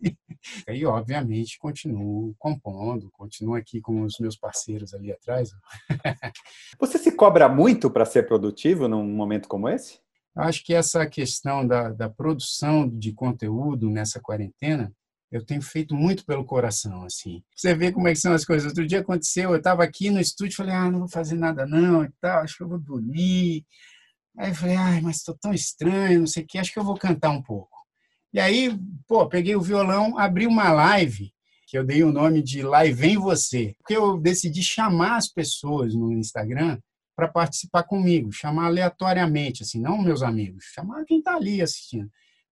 E, 0.68 0.86
obviamente, 0.86 1.58
continuo 1.58 2.34
compondo, 2.38 3.10
continuo 3.10 3.54
aqui 3.54 3.80
com 3.80 4.02
os 4.02 4.18
meus 4.18 4.36
parceiros 4.36 4.94
ali 4.94 5.12
atrás. 5.12 5.50
Você 6.80 6.96
se 6.96 7.12
cobra 7.12 7.48
muito 7.48 7.90
para 7.90 8.04
ser 8.04 8.26
produtivo 8.26 8.88
num 8.88 9.04
momento 9.04 9.48
como 9.48 9.68
esse? 9.68 9.98
Acho 10.36 10.64
que 10.64 10.72
essa 10.72 11.04
questão 11.06 11.66
da, 11.66 11.90
da 11.90 12.08
produção 12.08 12.88
de 12.88 13.12
conteúdo 13.12 13.90
nessa 13.90 14.20
quarentena 14.20 14.92
eu 15.30 15.44
tenho 15.44 15.60
feito 15.60 15.94
muito 15.94 16.24
pelo 16.24 16.44
coração, 16.44 17.04
assim. 17.04 17.42
Você 17.54 17.74
vê 17.74 17.92
como 17.92 18.08
é 18.08 18.12
que 18.12 18.20
são 18.20 18.32
as 18.32 18.44
coisas. 18.44 18.68
Outro 18.68 18.86
dia 18.86 19.00
aconteceu, 19.00 19.50
eu 19.50 19.56
estava 19.58 19.84
aqui 19.84 20.10
no 20.10 20.20
estúdio, 20.20 20.56
falei, 20.56 20.74
ah, 20.74 20.90
não 20.90 21.00
vou 21.00 21.08
fazer 21.08 21.34
nada 21.34 21.66
não 21.66 22.04
e 22.04 22.10
tal, 22.20 22.42
acho 22.42 22.56
que 22.56 22.62
eu 22.62 22.68
vou 22.68 22.78
dormir. 22.78 23.64
Aí 24.38 24.50
eu 24.50 24.54
falei, 24.54 24.76
ai, 24.76 25.00
mas 25.00 25.16
estou 25.16 25.36
tão 25.38 25.52
estranho, 25.52 26.20
não 26.20 26.26
sei 26.26 26.44
o 26.44 26.46
que, 26.46 26.58
acho 26.58 26.72
que 26.72 26.78
eu 26.78 26.84
vou 26.84 26.96
cantar 26.96 27.30
um 27.30 27.42
pouco. 27.42 27.76
E 28.32 28.40
aí, 28.40 28.78
pô, 29.06 29.26
peguei 29.28 29.56
o 29.56 29.60
violão, 29.60 30.18
abri 30.18 30.46
uma 30.46 30.70
live 30.70 31.32
que 31.66 31.76
eu 31.76 31.84
dei 31.84 32.02
o 32.02 32.12
nome 32.12 32.42
de 32.42 32.62
Lá 32.62 32.86
e 32.86 32.92
Vem 32.92 33.18
Você, 33.18 33.74
porque 33.78 33.94
eu 33.94 34.18
decidi 34.18 34.62
chamar 34.62 35.16
as 35.16 35.28
pessoas 35.28 35.94
no 35.94 36.12
Instagram 36.12 36.78
para 37.14 37.28
participar 37.28 37.82
comigo, 37.82 38.32
chamar 38.32 38.66
aleatoriamente, 38.66 39.62
assim, 39.62 39.80
não 39.80 40.00
meus 40.00 40.22
amigos, 40.22 40.64
chamar 40.72 41.04
quem 41.04 41.18
está 41.18 41.34
ali 41.34 41.60
assistindo. 41.60 42.10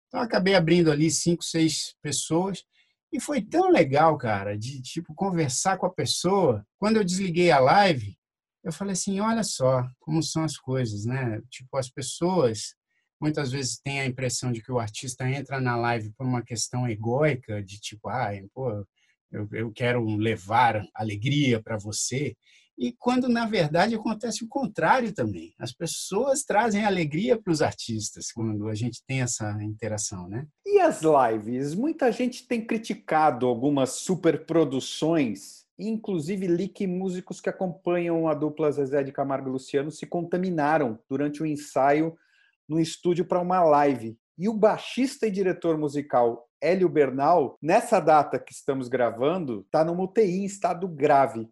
Então, 0.09 0.21
acabei 0.21 0.55
abrindo 0.55 0.91
ali 0.91 1.11
cinco, 1.11 1.43
seis 1.43 1.95
pessoas 2.03 2.65
e 3.13 3.21
foi 3.21 3.41
tão 3.41 3.71
legal, 3.71 4.17
cara, 4.19 4.57
de 4.59 4.81
tipo 4.81 5.15
conversar 5.15 5.79
com 5.79 5.87
a 5.87 5.93
pessoa. 5.93 6.67
Quando 6.79 6.97
eu 6.97 7.05
desliguei 7.05 7.51
a 7.51 7.59
live, 7.59 8.17
eu 8.65 8.73
falei 8.73 8.93
assim, 8.93 9.21
olha 9.21 9.45
só 9.45 9.89
como 10.01 10.23
são 10.23 10.45
as 10.45 10.59
coisas, 10.59 11.05
né? 11.05 11.41
Tipo, 11.51 11.77
as 11.77 11.89
pessoas 11.89 12.75
muitas 13.21 13.51
vezes 13.51 13.79
têm 13.79 14.01
a 14.01 14.07
impressão 14.07 14.53
de 14.53 14.63
que 14.63 14.73
o 14.73 14.79
artista 14.79 15.29
entra 15.29 15.61
na 15.61 15.77
live 15.77 16.13
por 16.13 16.27
uma 16.27 16.43
questão 16.43 16.89
egóica, 16.89 17.63
de 17.63 17.81
tipo, 17.81 18.09
ah, 18.09 18.31
pô, 18.53 18.85
eu, 19.31 19.49
eu 19.53 19.73
quero 19.73 20.05
levar 20.17 20.85
alegria 20.95 21.63
para 21.63 21.77
você. 21.77 22.37
E 22.79 22.93
quando, 22.93 23.29
na 23.29 23.47
verdade, 23.47 23.95
acontece 23.95 24.45
o 24.45 24.49
contrário 24.49 25.13
também. 25.13 25.55
As 25.59 25.73
pessoas 25.73 26.45
trazem 26.45 26.85
alegria 26.85 27.41
para 27.41 27.51
os 27.51 27.63
artistas 27.63 28.31
quando 28.31 28.69
a 28.69 28.75
gente 28.75 29.03
tem 29.07 29.23
essa 29.23 29.51
interação, 29.63 30.29
né? 30.29 30.47
E 30.65 30.79
as 30.79 31.01
lives? 31.01 31.75
Muita 31.75 32.13
gente 32.13 32.47
tem 32.47 32.65
criticado 32.67 33.47
algumas 33.47 33.93
superproduções, 33.93 35.65
inclusive 35.79 36.47
li 36.47 36.69
que 36.69 36.87
músicos 36.87 37.41
que 37.41 37.49
acompanham 37.49 38.29
a 38.29 38.35
dupla 38.35 38.71
Zezé 38.71 39.03
de 39.03 39.13
Camargo 39.13 39.49
e 39.49 39.53
Luciano 39.53 39.91
se 39.91 40.05
contaminaram 40.07 40.99
durante 41.09 41.43
o 41.43 41.47
ensaio 41.47 42.15
no 42.69 42.79
estúdio 42.79 43.25
para 43.25 43.41
uma 43.41 43.63
live. 43.65 44.19
E 44.39 44.51
o 44.51 44.55
baixista 44.55 45.27
e 45.27 45.31
diretor 45.31 45.79
musical 45.79 46.47
Hélio 46.61 46.89
Bernal, 46.89 47.57
nessa 47.61 48.01
data 48.01 48.39
que 48.39 48.53
estamos 48.53 48.89
gravando, 48.89 49.61
está 49.61 49.85
no 49.85 49.99
UTI 50.03 50.41
em 50.41 50.45
estado 50.45 50.89
grave. 50.89 51.49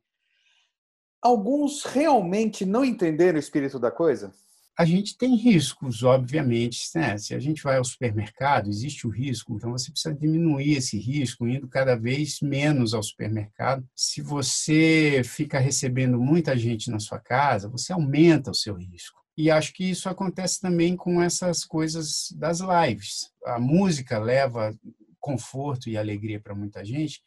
Alguns 1.25 1.85
realmente 1.85 2.67
não 2.67 2.85
entenderam 2.85 3.37
o 3.37 3.41
espírito 3.41 3.79
da 3.79 3.91
coisa? 3.91 4.31
A 4.77 4.85
gente 4.85 5.17
tem 5.17 5.37
riscos, 5.37 6.03
obviamente. 6.03 6.87
Né? 6.95 7.17
Se 7.17 7.35
a 7.35 7.39
gente 7.39 7.63
vai 7.63 7.79
ao 7.79 7.85
supermercado, 7.85 8.69
existe 8.69 9.07
o 9.07 9.11
risco, 9.11 9.55
então 9.55 9.71
você 9.71 9.91
precisa 9.91 10.15
diminuir 10.15 10.77
esse 10.77 10.99
risco, 10.99 11.49
indo 11.49 11.67
cada 11.67 11.97
vez 11.97 12.41
menos 12.43 12.93
ao 12.93 13.03
supermercado. 13.03 13.89
Se 13.97 14.21
você 14.21 15.23
fica 15.25 15.59
recebendo 15.59 16.21
muita 16.21 16.55
gente 16.59 16.91
na 16.91 16.99
sua 16.99 17.19
casa, 17.19 17.71
você 17.71 17.95
aumenta 17.95 18.51
o 18.51 18.55
seu 18.55 18.75
risco. 18.75 19.19
E 19.35 19.51
acho 19.51 19.73
que 19.73 19.89
isso 19.89 20.11
acontece 20.11 20.61
também 20.61 20.95
com 20.95 21.23
essas 21.23 21.65
coisas 21.65 22.29
das 22.37 22.61
lives. 22.61 23.31
A 23.47 23.59
música 23.59 24.19
leva 24.19 24.77
conforto 25.19 25.89
e 25.89 25.97
alegria 25.97 26.39
para 26.39 26.55
muita 26.55 26.85
gente, 26.85 27.23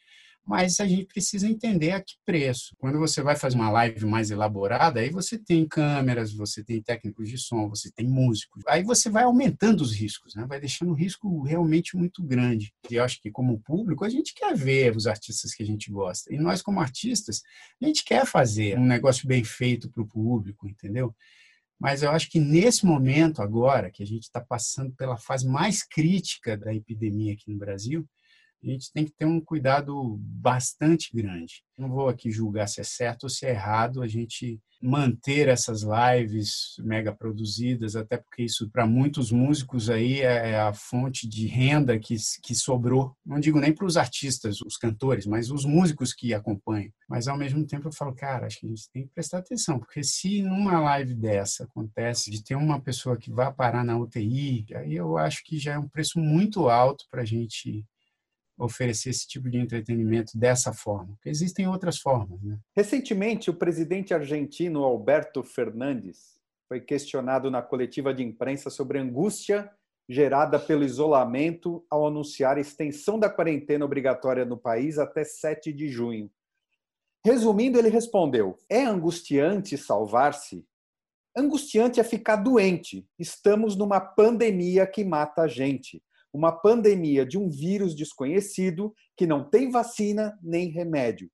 mas 0.48 0.80
a 0.80 0.86
gente 0.86 1.04
precisa 1.04 1.46
entender 1.46 1.90
a 1.90 2.00
que 2.00 2.14
preço. 2.24 2.74
Quando 2.78 2.98
você 2.98 3.20
vai 3.20 3.36
fazer 3.36 3.54
uma 3.54 3.70
live 3.70 4.06
mais 4.06 4.30
elaborada, 4.30 4.98
aí 4.98 5.10
você 5.10 5.36
tem 5.36 5.68
câmeras, 5.68 6.32
você 6.32 6.64
tem 6.64 6.80
técnicos 6.80 7.28
de 7.28 7.36
som, 7.36 7.68
você 7.68 7.90
tem 7.92 8.08
músicos. 8.08 8.64
Aí 8.66 8.82
você 8.82 9.10
vai 9.10 9.24
aumentando 9.24 9.82
os 9.82 9.92
riscos, 9.92 10.34
né? 10.34 10.46
vai 10.48 10.58
deixando 10.58 10.92
o 10.92 10.94
risco 10.94 11.42
realmente 11.42 11.98
muito 11.98 12.22
grande. 12.24 12.72
E 12.90 12.94
eu 12.94 13.04
acho 13.04 13.20
que, 13.20 13.30
como 13.30 13.60
público, 13.60 14.06
a 14.06 14.08
gente 14.08 14.32
quer 14.32 14.56
ver 14.56 14.96
os 14.96 15.06
artistas 15.06 15.52
que 15.52 15.62
a 15.62 15.66
gente 15.66 15.90
gosta. 15.90 16.32
E 16.32 16.38
nós, 16.38 16.62
como 16.62 16.80
artistas, 16.80 17.42
a 17.82 17.84
gente 17.84 18.02
quer 18.02 18.24
fazer 18.24 18.78
um 18.78 18.86
negócio 18.86 19.28
bem 19.28 19.44
feito 19.44 19.90
para 19.90 20.02
o 20.02 20.08
público, 20.08 20.66
entendeu? 20.66 21.14
Mas 21.78 22.02
eu 22.02 22.10
acho 22.10 22.30
que 22.30 22.40
nesse 22.40 22.86
momento 22.86 23.42
agora, 23.42 23.90
que 23.90 24.02
a 24.02 24.06
gente 24.06 24.22
está 24.22 24.40
passando 24.40 24.94
pela 24.94 25.18
fase 25.18 25.46
mais 25.46 25.82
crítica 25.86 26.56
da 26.56 26.74
epidemia 26.74 27.34
aqui 27.34 27.50
no 27.52 27.58
Brasil, 27.58 28.08
a 28.62 28.66
gente 28.66 28.92
tem 28.92 29.04
que 29.04 29.12
ter 29.12 29.24
um 29.24 29.40
cuidado 29.40 30.16
bastante 30.18 31.14
grande. 31.14 31.62
Não 31.76 31.88
vou 31.88 32.08
aqui 32.08 32.30
julgar 32.30 32.68
se 32.68 32.80
é 32.80 32.84
certo 32.84 33.24
ou 33.24 33.28
se 33.28 33.46
é 33.46 33.50
errado 33.50 34.02
a 34.02 34.06
gente 34.08 34.60
manter 34.80 35.48
essas 35.48 35.82
lives 35.82 36.76
mega 36.78 37.12
produzidas, 37.12 37.96
até 37.96 38.16
porque 38.16 38.44
isso 38.44 38.70
para 38.70 38.86
muitos 38.86 39.32
músicos 39.32 39.90
aí 39.90 40.20
é, 40.20 40.50
é 40.50 40.60
a 40.60 40.72
fonte 40.72 41.28
de 41.28 41.46
renda 41.46 41.98
que, 41.98 42.16
que 42.42 42.54
sobrou. 42.54 43.16
Não 43.26 43.40
digo 43.40 43.60
nem 43.60 43.72
para 43.72 43.86
os 43.86 43.96
artistas, 43.96 44.60
os 44.60 44.76
cantores, 44.76 45.26
mas 45.26 45.50
os 45.50 45.64
músicos 45.64 46.14
que 46.14 46.32
acompanham. 46.32 46.92
Mas 47.08 47.26
ao 47.26 47.36
mesmo 47.36 47.66
tempo 47.66 47.88
eu 47.88 47.92
falo, 47.92 48.14
cara, 48.14 48.46
acho 48.46 48.60
que 48.60 48.66
a 48.66 48.68
gente 48.68 48.90
tem 48.92 49.02
que 49.04 49.12
prestar 49.12 49.38
atenção, 49.38 49.78
porque 49.78 50.02
se 50.02 50.42
numa 50.42 50.80
live 50.80 51.14
dessa 51.14 51.64
acontece 51.64 52.30
de 52.30 52.42
ter 52.42 52.54
uma 52.54 52.80
pessoa 52.80 53.16
que 53.16 53.32
vá 53.32 53.50
parar 53.50 53.84
na 53.84 53.98
UTI, 53.98 54.66
aí 54.74 54.94
eu 54.94 55.18
acho 55.18 55.42
que 55.44 55.58
já 55.58 55.74
é 55.74 55.78
um 55.78 55.88
preço 55.88 56.20
muito 56.20 56.68
alto 56.68 57.04
para 57.10 57.22
a 57.22 57.26
gente 57.26 57.84
oferecer 58.58 59.10
esse 59.10 59.26
tipo 59.26 59.48
de 59.48 59.58
entretenimento 59.58 60.36
dessa 60.36 60.72
forma. 60.72 61.14
Porque 61.14 61.28
existem 61.28 61.68
outras 61.68 61.98
formas. 61.98 62.42
Né? 62.42 62.58
Recentemente, 62.76 63.50
o 63.50 63.54
presidente 63.54 64.12
argentino 64.12 64.82
Alberto 64.82 65.42
Fernandes 65.44 66.38
foi 66.68 66.80
questionado 66.80 67.50
na 67.50 67.62
coletiva 67.62 68.12
de 68.12 68.22
imprensa 68.22 68.68
sobre 68.68 68.98
a 68.98 69.02
angústia 69.02 69.70
gerada 70.08 70.58
pelo 70.58 70.84
isolamento 70.84 71.84
ao 71.90 72.06
anunciar 72.06 72.56
a 72.56 72.60
extensão 72.60 73.18
da 73.18 73.28
quarentena 73.28 73.84
obrigatória 73.84 74.44
no 74.44 74.56
país 74.56 74.98
até 74.98 75.22
7 75.22 75.72
de 75.72 75.88
junho. 75.88 76.30
Resumindo, 77.24 77.78
ele 77.78 77.90
respondeu: 77.90 78.58
É 78.68 78.84
angustiante 78.84 79.76
salvar-se? 79.76 80.66
Angustiante 81.36 82.00
é 82.00 82.04
ficar 82.04 82.36
doente. 82.36 83.06
Estamos 83.18 83.76
numa 83.76 84.00
pandemia 84.00 84.86
que 84.86 85.04
mata 85.04 85.42
a 85.42 85.48
gente 85.48 86.02
uma 86.32 86.52
pandemia 86.52 87.24
de 87.24 87.38
um 87.38 87.48
vírus 87.48 87.94
desconhecido 87.94 88.94
que 89.16 89.26
não 89.26 89.48
tem 89.48 89.70
vacina 89.70 90.38
nem 90.42 90.68
remédio. 90.68 91.30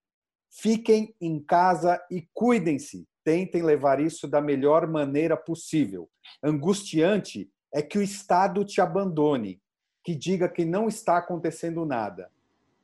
Fiquem 0.51 1.15
em 1.21 1.41
casa 1.41 2.01
e 2.11 2.29
cuidem-se. 2.33 3.07
Tentem 3.25 3.63
levar 3.63 4.01
isso 4.01 4.29
da 4.29 4.41
melhor 4.41 4.87
maneira 4.87 5.37
possível. 5.37 6.09
Angustiante 6.43 7.51
é 7.73 7.83
que 7.83 7.99
o 7.99 8.03
Estado 8.03 8.65
te 8.65 8.81
abandone, 8.81 9.61
que 10.05 10.15
diga 10.15 10.49
que 10.49 10.65
não 10.65 10.87
está 10.87 11.19
acontecendo 11.19 11.85
nada. 11.85 12.31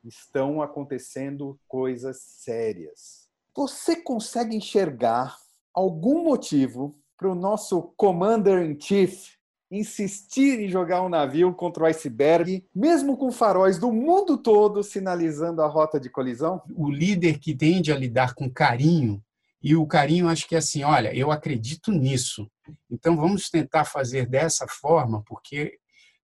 Estão 0.03 0.61
acontecendo 0.61 1.57
coisas 1.67 2.19
sérias. 2.19 3.29
Você 3.55 3.95
consegue 3.95 4.55
enxergar 4.55 5.37
algum 5.73 6.23
motivo 6.23 6.95
para 7.17 7.31
o 7.31 7.35
nosso 7.35 7.93
Commander 7.95 8.65
in 8.65 8.79
Chief 8.79 9.35
insistir 9.71 10.59
em 10.59 10.67
jogar 10.67 11.01
um 11.01 11.09
navio 11.09 11.53
contra 11.53 11.83
o 11.83 11.85
iceberg, 11.85 12.63
mesmo 12.75 13.15
com 13.15 13.31
faróis 13.31 13.79
do 13.79 13.91
mundo 13.91 14.37
todo 14.37 14.83
sinalizando 14.83 15.61
a 15.61 15.67
rota 15.67 15.97
de 15.97 16.09
colisão? 16.09 16.61
O 16.75 16.91
líder 16.91 17.39
que 17.39 17.55
tende 17.55 17.91
a 17.91 17.97
lidar 17.97 18.35
com 18.35 18.51
carinho, 18.51 19.23
e 19.63 19.75
o 19.75 19.87
carinho 19.87 20.27
acho 20.27 20.47
que 20.47 20.55
é 20.55 20.57
assim, 20.57 20.83
olha, 20.83 21.15
eu 21.15 21.31
acredito 21.31 21.91
nisso, 21.91 22.51
então 22.89 23.15
vamos 23.15 23.49
tentar 23.49 23.85
fazer 23.85 24.27
dessa 24.27 24.67
forma, 24.67 25.23
porque 25.25 25.77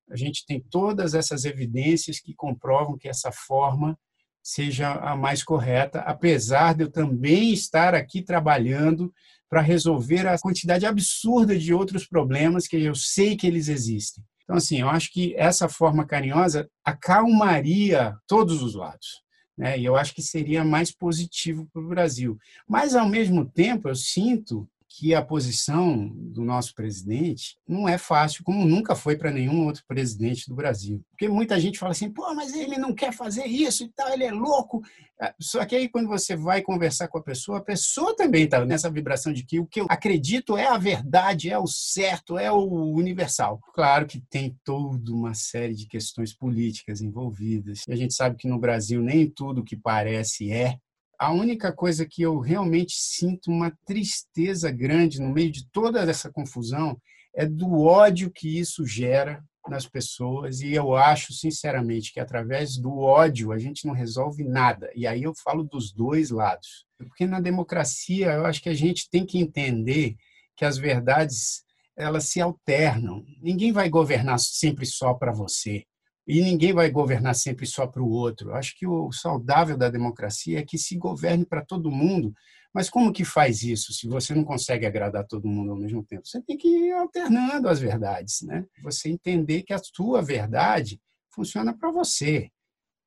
a 0.10 0.15
gente 0.15 0.45
tem 0.45 0.60
todas 0.60 1.13
essas 1.13 1.45
evidências 1.45 2.19
que 2.19 2.33
comprovam 2.33 2.97
que 2.97 3.07
essa 3.07 3.31
forma 3.31 3.97
seja 4.41 4.93
a 4.93 5.15
mais 5.15 5.43
correta, 5.43 5.99
apesar 5.99 6.73
de 6.73 6.83
eu 6.83 6.91
também 6.91 7.51
estar 7.51 7.93
aqui 7.93 8.21
trabalhando 8.21 9.13
para 9.49 9.62
resolver 9.62 10.27
a 10.27 10.38
quantidade 10.38 10.86
absurda 10.86 11.57
de 11.57 11.73
outros 11.73 12.05
problemas 12.05 12.67
que 12.67 12.77
eu 12.77 12.95
sei 12.95 13.36
que 13.36 13.47
eles 13.47 13.67
existem. 13.67 14.23
Então, 14.43 14.55
assim, 14.55 14.79
eu 14.79 14.89
acho 14.89 15.12
que 15.12 15.36
essa 15.36 15.67
forma 15.67 16.05
carinhosa 16.05 16.69
acalmaria 16.83 18.15
todos 18.27 18.63
os 18.63 18.75
lados. 18.75 19.21
Né? 19.57 19.77
E 19.77 19.86
eu 19.86 19.95
acho 19.95 20.13
que 20.13 20.21
seria 20.21 20.63
mais 20.63 20.91
positivo 20.91 21.67
para 21.73 21.81
o 21.81 21.88
Brasil. 21.88 22.38
Mas, 22.67 22.95
ao 22.95 23.10
mesmo 23.10 23.45
tempo, 23.45 23.89
eu 23.89 23.95
sinto 23.95 24.67
que 24.97 25.13
a 25.13 25.21
posição 25.21 26.10
do 26.12 26.43
nosso 26.43 26.73
presidente 26.73 27.55
não 27.67 27.88
é 27.88 27.99
fácil, 27.99 28.43
como 28.43 28.65
nunca 28.65 28.95
foi 28.95 29.15
para 29.15 29.29
nenhum 29.29 29.67
outro 29.67 29.83
presidente 29.88 30.49
do 30.49 30.55
Brasil. 30.55 31.03
Porque 31.12 31.29
muita 31.29 31.60
gente 31.60 31.77
fala 31.77 31.91
assim, 31.91 32.10
pô, 32.10 32.33
mas 32.33 32.51
ele 32.55 32.79
não 32.79 32.95
quer 32.95 33.13
fazer 33.13 33.45
isso 33.45 33.83
e 33.83 33.89
tal, 33.89 34.12
ele 34.12 34.23
é 34.23 34.31
louco. 34.31 34.81
É, 35.21 35.33
só 35.39 35.63
que 35.65 35.75
aí, 35.75 35.88
quando 35.88 36.07
você 36.07 36.36
vai 36.36 36.63
conversar 36.63 37.07
com 37.10 37.19
a 37.19 37.23
pessoa, 37.23 37.60
a 37.60 37.63
pessoa 37.63 38.15
também 38.15 38.45
está 38.45 38.65
nessa 38.65 38.89
vibração 38.89 39.31
de 39.31 39.43
que 39.43 39.60
o 39.60 39.67
que 39.67 39.81
eu 39.81 39.86
acredito 39.88 40.57
é 40.57 40.65
a 40.65 40.77
verdade, 40.79 41.49
é 41.49 41.60
o 41.60 41.67
certo, 41.67 42.38
é 42.39 42.51
o 42.51 42.93
universal. 42.93 43.60
Claro 43.75 44.07
que 44.07 44.19
tem 44.19 44.57
toda 44.63 45.12
uma 45.12 45.36
série 45.36 45.75
de 45.75 45.88
questões 45.88 46.33
políticas 46.33 47.01
envolvidas. 47.01 47.83
E 47.88 47.93
a 47.93 47.95
gente 47.95 48.15
sabe 48.15 48.36
que 48.36 48.47
no 48.47 48.60
Brasil 48.60 48.99
nem 49.01 49.29
tudo 49.29 49.63
que 49.63 49.75
parece 49.75 50.51
é, 50.51 50.79
a 51.17 51.32
única 51.32 51.71
coisa 51.71 52.06
que 52.06 52.21
eu 52.21 52.39
realmente 52.39 52.93
sinto 52.95 53.49
uma 53.49 53.75
tristeza 53.86 54.71
grande 54.71 55.19
no 55.19 55.34
meio 55.34 55.51
de 55.51 55.67
toda 55.71 56.01
essa 56.01 56.32
confusão 56.32 56.99
é 57.36 57.45
do 57.45 57.82
ódio 57.82 58.32
que 58.32 58.60
isso 58.60 58.86
gera 58.86 59.43
nas 59.69 59.86
pessoas 59.86 60.62
e 60.62 60.73
eu 60.73 60.95
acho 60.95 61.34
sinceramente 61.34 62.13
que 62.13 62.19
através 62.19 62.77
do 62.77 62.99
ódio 62.99 63.51
a 63.51 63.58
gente 63.58 63.86
não 63.86 63.93
resolve 63.93 64.43
nada. 64.43 64.89
E 64.95 65.06
aí 65.06 65.23
eu 65.23 65.34
falo 65.43 65.63
dos 65.63 65.91
dois 65.91 66.30
lados. 66.30 66.86
Porque 66.97 67.25
na 67.25 67.39
democracia 67.39 68.32
eu 68.34 68.45
acho 68.45 68.62
que 68.62 68.69
a 68.69 68.73
gente 68.73 69.10
tem 69.10 69.25
que 69.25 69.39
entender 69.39 70.15
que 70.56 70.65
as 70.65 70.77
verdades 70.77 71.63
elas 71.95 72.25
se 72.25 72.39
alternam. 72.39 73.25
Ninguém 73.41 73.71
vai 73.71 73.89
governar 73.89 74.39
sempre 74.39 74.86
só 74.86 75.13
para 75.13 75.32
você. 75.32 75.84
E 76.28 76.42
ninguém 76.42 76.74
vai 76.74 76.92
governar 76.92 77.34
sempre 77.36 77.66
só 77.66 77.88
para 77.88 78.04
o 78.04 78.10
outro. 78.10 78.54
Acho 78.54 78.78
que 78.78 78.86
o 78.86 79.12
saudável 79.13 79.78
da 79.78 79.90
democracia 79.90 80.60
é 80.60 80.66
que 80.66 80.78
se 80.78 80.98
governe 80.98 81.46
para 81.46 81.63
todo 81.63 81.90
mundo. 81.90 82.34
Mas 82.74 82.90
como 82.90 83.13
que 83.13 83.24
faz 83.24 83.63
isso 83.63 83.94
se 83.94 84.08
você 84.08 84.36
não 84.36 84.44
consegue 84.44 84.86
agradar 84.86 85.26
todo 85.26 85.48
mundo 85.48 85.72
ao 85.72 85.78
mesmo 85.78 86.04
tempo? 86.04 86.28
Você 86.28 86.42
tem 86.42 86.58
que 86.58 86.68
ir 86.68 86.92
alternando 86.92 87.70
as 87.70 87.80
verdades, 87.80 88.42
né? 88.42 88.66
Você 88.84 89.10
entender 89.10 89.63
que 89.63 89.74
a 89.74 89.80
sua 89.80 90.22
verdade 90.22 91.02
funciona 91.34 91.76
para 91.76 91.90
você. 91.92 92.50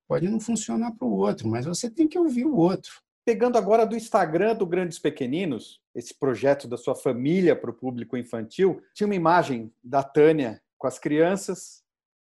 Pode 0.08 0.28
não 0.28 0.40
funcionar 0.40 0.92
para 0.92 1.06
o 1.06 1.12
outro, 1.12 1.46
mas 1.46 1.66
você 1.66 1.90
tem 1.90 2.08
que 2.08 2.18
ouvir 2.18 2.46
o 2.46 2.56
outro. 2.56 2.90
Pegando 3.24 3.58
agora 3.58 3.86
do 3.86 3.94
Instagram 3.94 4.56
do 4.56 4.66
Grandes 4.66 4.98
Pequeninos, 4.98 5.78
esse 5.94 6.18
projeto 6.18 6.66
da 6.66 6.76
sua 6.76 6.96
família 6.96 7.54
para 7.54 7.70
o 7.70 7.74
público 7.74 8.16
infantil, 8.16 8.82
tinha 8.94 9.06
uma 9.06 9.14
imagem 9.14 9.72
da 9.84 10.02
Tânia 10.02 10.60
com 10.78 10.86
as 10.86 10.98
crianças, 10.98 11.79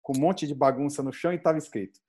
com 0.03 0.17
um 0.17 0.21
monte 0.21 0.47
de 0.47 0.55
bagunça 0.55 1.03
no 1.03 1.12
chão 1.12 1.33
e 1.33 1.37
estava 1.37 1.59
escrito: 1.59 2.01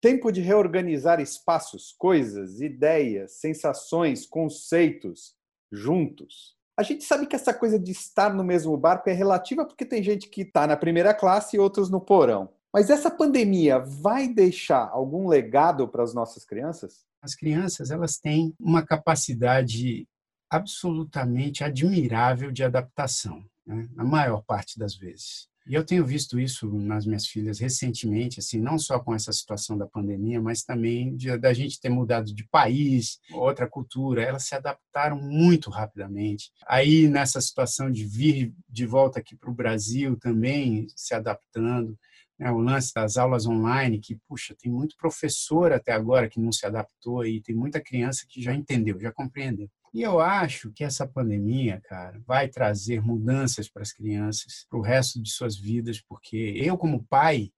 Tempo 0.00 0.30
de 0.30 0.40
reorganizar 0.40 1.20
espaços, 1.20 1.94
coisas, 1.98 2.60
ideias, 2.60 3.32
sensações, 3.32 4.26
conceitos 4.26 5.34
juntos. 5.70 6.56
A 6.78 6.82
gente 6.82 7.04
sabe 7.04 7.26
que 7.26 7.36
essa 7.36 7.52
coisa 7.52 7.78
de 7.78 7.92
estar 7.92 8.34
no 8.34 8.42
mesmo 8.42 8.76
barco 8.76 9.08
é 9.08 9.12
relativa 9.12 9.64
porque 9.64 9.84
tem 9.84 10.02
gente 10.02 10.28
que 10.28 10.42
está 10.42 10.66
na 10.66 10.76
primeira 10.76 11.14
classe 11.14 11.56
e 11.56 11.60
outros 11.60 11.90
no 11.90 12.00
porão. 12.00 12.50
Mas 12.72 12.88
essa 12.88 13.10
pandemia 13.10 13.78
vai 13.78 14.26
deixar 14.26 14.88
algum 14.88 15.28
legado 15.28 15.86
para 15.86 16.02
as 16.02 16.14
nossas 16.14 16.44
crianças? 16.44 17.04
As 17.20 17.34
crianças 17.34 17.90
elas 17.90 18.16
têm 18.16 18.54
uma 18.58 18.84
capacidade 18.84 20.08
absolutamente 20.50 21.62
admirável 21.62 22.50
de 22.50 22.64
adaptação, 22.64 23.44
né? 23.66 23.88
na 23.94 24.04
maior 24.04 24.42
parte 24.42 24.78
das 24.78 24.94
vezes. 24.94 25.48
E 25.66 25.74
eu 25.74 25.84
tenho 25.84 26.04
visto 26.04 26.40
isso 26.40 26.68
nas 26.78 27.06
minhas 27.06 27.26
filhas 27.26 27.60
recentemente, 27.60 28.40
assim, 28.40 28.60
não 28.60 28.78
só 28.78 28.98
com 28.98 29.14
essa 29.14 29.32
situação 29.32 29.78
da 29.78 29.86
pandemia, 29.86 30.40
mas 30.40 30.64
também 30.64 31.16
da 31.40 31.52
gente 31.52 31.80
ter 31.80 31.88
mudado 31.88 32.34
de 32.34 32.44
país, 32.48 33.20
outra 33.32 33.68
cultura. 33.68 34.22
Elas 34.22 34.44
se 34.44 34.54
adaptaram 34.54 35.20
muito 35.20 35.70
rapidamente. 35.70 36.50
Aí, 36.66 37.08
nessa 37.08 37.40
situação 37.40 37.90
de 37.90 38.04
vir 38.04 38.52
de 38.68 38.86
volta 38.86 39.20
aqui 39.20 39.36
para 39.36 39.50
o 39.50 39.54
Brasil 39.54 40.16
também, 40.16 40.86
se 40.96 41.14
adaptando. 41.14 41.96
Né, 42.38 42.50
o 42.50 42.58
lance 42.58 42.92
das 42.92 43.16
aulas 43.16 43.46
online, 43.46 44.00
que, 44.00 44.18
puxa, 44.26 44.56
tem 44.58 44.72
muito 44.72 44.96
professor 44.96 45.70
até 45.70 45.92
agora 45.92 46.28
que 46.28 46.40
não 46.40 46.50
se 46.50 46.66
adaptou 46.66 47.24
e 47.24 47.40
tem 47.40 47.54
muita 47.54 47.80
criança 47.80 48.24
que 48.28 48.42
já 48.42 48.52
entendeu, 48.52 48.98
já 48.98 49.12
compreendeu. 49.12 49.68
E 49.92 50.00
eu 50.00 50.20
acho 50.20 50.72
que 50.72 50.82
essa 50.82 51.06
pandemia, 51.06 51.80
cara, 51.84 52.18
vai 52.26 52.48
trazer 52.48 53.02
mudanças 53.02 53.68
para 53.68 53.82
as 53.82 53.92
crianças, 53.92 54.66
para 54.68 54.78
o 54.78 54.82
resto 54.82 55.22
de 55.22 55.30
suas 55.30 55.58
vidas, 55.58 56.00
porque 56.00 56.54
eu, 56.56 56.78
como 56.78 57.04
pai, 57.04 57.52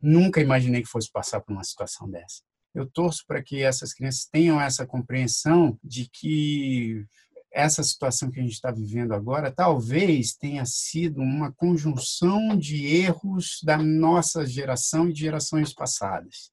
nunca 0.00 0.40
imaginei 0.40 0.82
que 0.82 0.88
fosse 0.88 1.10
passar 1.10 1.40
por 1.40 1.52
uma 1.52 1.64
situação 1.64 2.08
dessa. 2.08 2.42
Eu 2.72 2.86
torço 2.86 3.24
para 3.26 3.42
que 3.42 3.62
essas 3.62 3.92
crianças 3.92 4.26
tenham 4.26 4.60
essa 4.60 4.86
compreensão 4.86 5.76
de 5.82 6.08
que 6.08 7.04
essa 7.52 7.82
situação 7.82 8.30
que 8.30 8.38
a 8.40 8.42
gente 8.42 8.54
está 8.54 8.70
vivendo 8.70 9.12
agora 9.12 9.52
talvez 9.52 10.34
tenha 10.34 10.64
sido 10.64 11.20
uma 11.20 11.52
conjunção 11.52 12.56
de 12.56 12.86
erros 12.86 13.60
da 13.62 13.76
nossa 13.76 14.46
geração 14.46 15.08
e 15.08 15.12
de 15.12 15.20
gerações 15.20 15.74
passadas. 15.74 16.50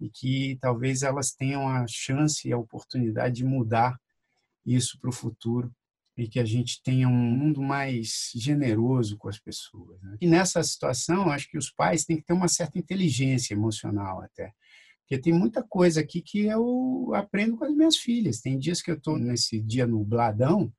E 0.00 0.10
que 0.10 0.58
talvez 0.60 1.02
elas 1.02 1.32
tenham 1.32 1.68
a 1.68 1.86
chance 1.86 2.48
e 2.48 2.52
a 2.52 2.58
oportunidade 2.58 3.36
de 3.36 3.44
mudar 3.44 3.96
isso 4.64 4.98
para 5.00 5.10
o 5.10 5.12
futuro 5.12 5.72
e 6.16 6.28
que 6.28 6.38
a 6.38 6.44
gente 6.44 6.80
tenha 6.82 7.08
um 7.08 7.12
mundo 7.12 7.60
mais 7.60 8.30
generoso 8.34 9.18
com 9.18 9.28
as 9.28 9.38
pessoas. 9.38 10.00
Né? 10.00 10.16
E 10.20 10.26
nessa 10.26 10.62
situação, 10.62 11.30
acho 11.30 11.50
que 11.50 11.58
os 11.58 11.70
pais 11.70 12.04
têm 12.04 12.16
que 12.16 12.24
ter 12.24 12.32
uma 12.32 12.48
certa 12.48 12.78
inteligência 12.78 13.52
emocional 13.52 14.22
até. 14.22 14.52
Porque 15.00 15.18
tem 15.18 15.32
muita 15.32 15.62
coisa 15.62 16.00
aqui 16.00 16.22
que 16.22 16.46
eu 16.46 17.12
aprendo 17.14 17.56
com 17.56 17.64
as 17.64 17.74
minhas 17.74 17.96
filhas. 17.96 18.40
Tem 18.40 18.58
dias 18.58 18.80
que 18.80 18.90
eu 18.90 18.96
estou 18.96 19.18
nesse 19.18 19.60
dia 19.60 19.86
nubladão 19.86 20.72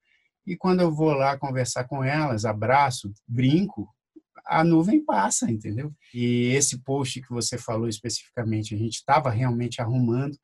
e 0.45 0.55
quando 0.55 0.81
eu 0.81 0.93
vou 0.93 1.11
lá 1.11 1.37
conversar 1.37 1.85
com 1.85 2.03
elas, 2.03 2.45
abraço, 2.45 3.11
brinco, 3.27 3.89
a 4.45 4.63
nuvem 4.63 5.03
passa, 5.03 5.51
entendeu? 5.51 5.91
E 6.13 6.51
esse 6.53 6.83
post 6.83 7.19
que 7.19 7.29
você 7.29 7.57
falou 7.57 7.87
especificamente, 7.87 8.75
a 8.75 8.77
gente 8.77 8.95
estava 8.95 9.29
realmente 9.31 9.81
arrumando 9.81 10.37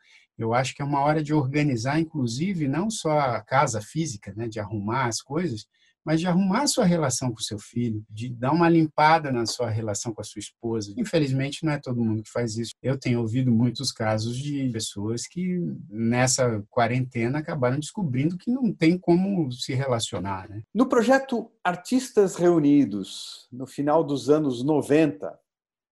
eu 0.44 0.54
acho 0.54 0.74
que 0.76 0.82
é 0.82 0.86
uma 0.86 1.02
hora 1.02 1.24
de 1.24 1.34
organizar, 1.34 2.00
inclusive, 2.00 2.68
não 2.68 2.90
só 2.90 3.20
a 3.20 3.42
casa 3.42 3.82
física, 3.82 4.34
né, 4.36 4.48
de 4.48 4.60
arrumar 4.60 5.06
as 5.06 5.22
coisas, 5.22 5.66
mas 6.04 6.20
de 6.20 6.28
arrumar 6.28 6.64
a 6.64 6.68
sua 6.68 6.84
relação 6.84 7.32
com 7.32 7.40
o 7.40 7.44
seu 7.44 7.60
filho, 7.60 8.04
de 8.10 8.30
dar 8.30 8.52
uma 8.52 8.68
limpada 8.68 9.32
na 9.32 9.46
sua 9.46 9.70
relação 9.70 10.14
com 10.14 10.22
a 10.22 10.24
sua 10.24 10.40
esposa. 10.40 10.94
Infelizmente, 10.98 11.64
não 11.64 11.74
é 11.74 11.80
todo 11.80 12.04
mundo 12.04 12.24
que 12.24 12.32
faz 12.32 12.58
isso. 12.58 12.72
Eu 12.82 12.98
tenho 12.98 13.20
ouvido 13.20 13.52
muitos 13.52 13.92
casos 13.92 14.36
de 14.38 14.70
pessoas 14.72 15.28
que, 15.28 15.60
nessa 15.90 16.64
quarentena, 16.70 17.40
acabaram 17.40 17.80
descobrindo 17.80 18.38
que 18.38 18.52
não 18.52 18.74
tem 18.74 18.98
como 18.98 19.52
se 19.52 19.74
relacionar. 19.74 20.50
Né? 20.50 20.64
No 20.74 20.88
projeto 20.88 21.52
Artistas 21.64 22.36
Reunidos, 22.36 23.48
no 23.52 23.68
final 23.68 24.04
dos 24.04 24.30
anos 24.30 24.64
90, 24.64 25.40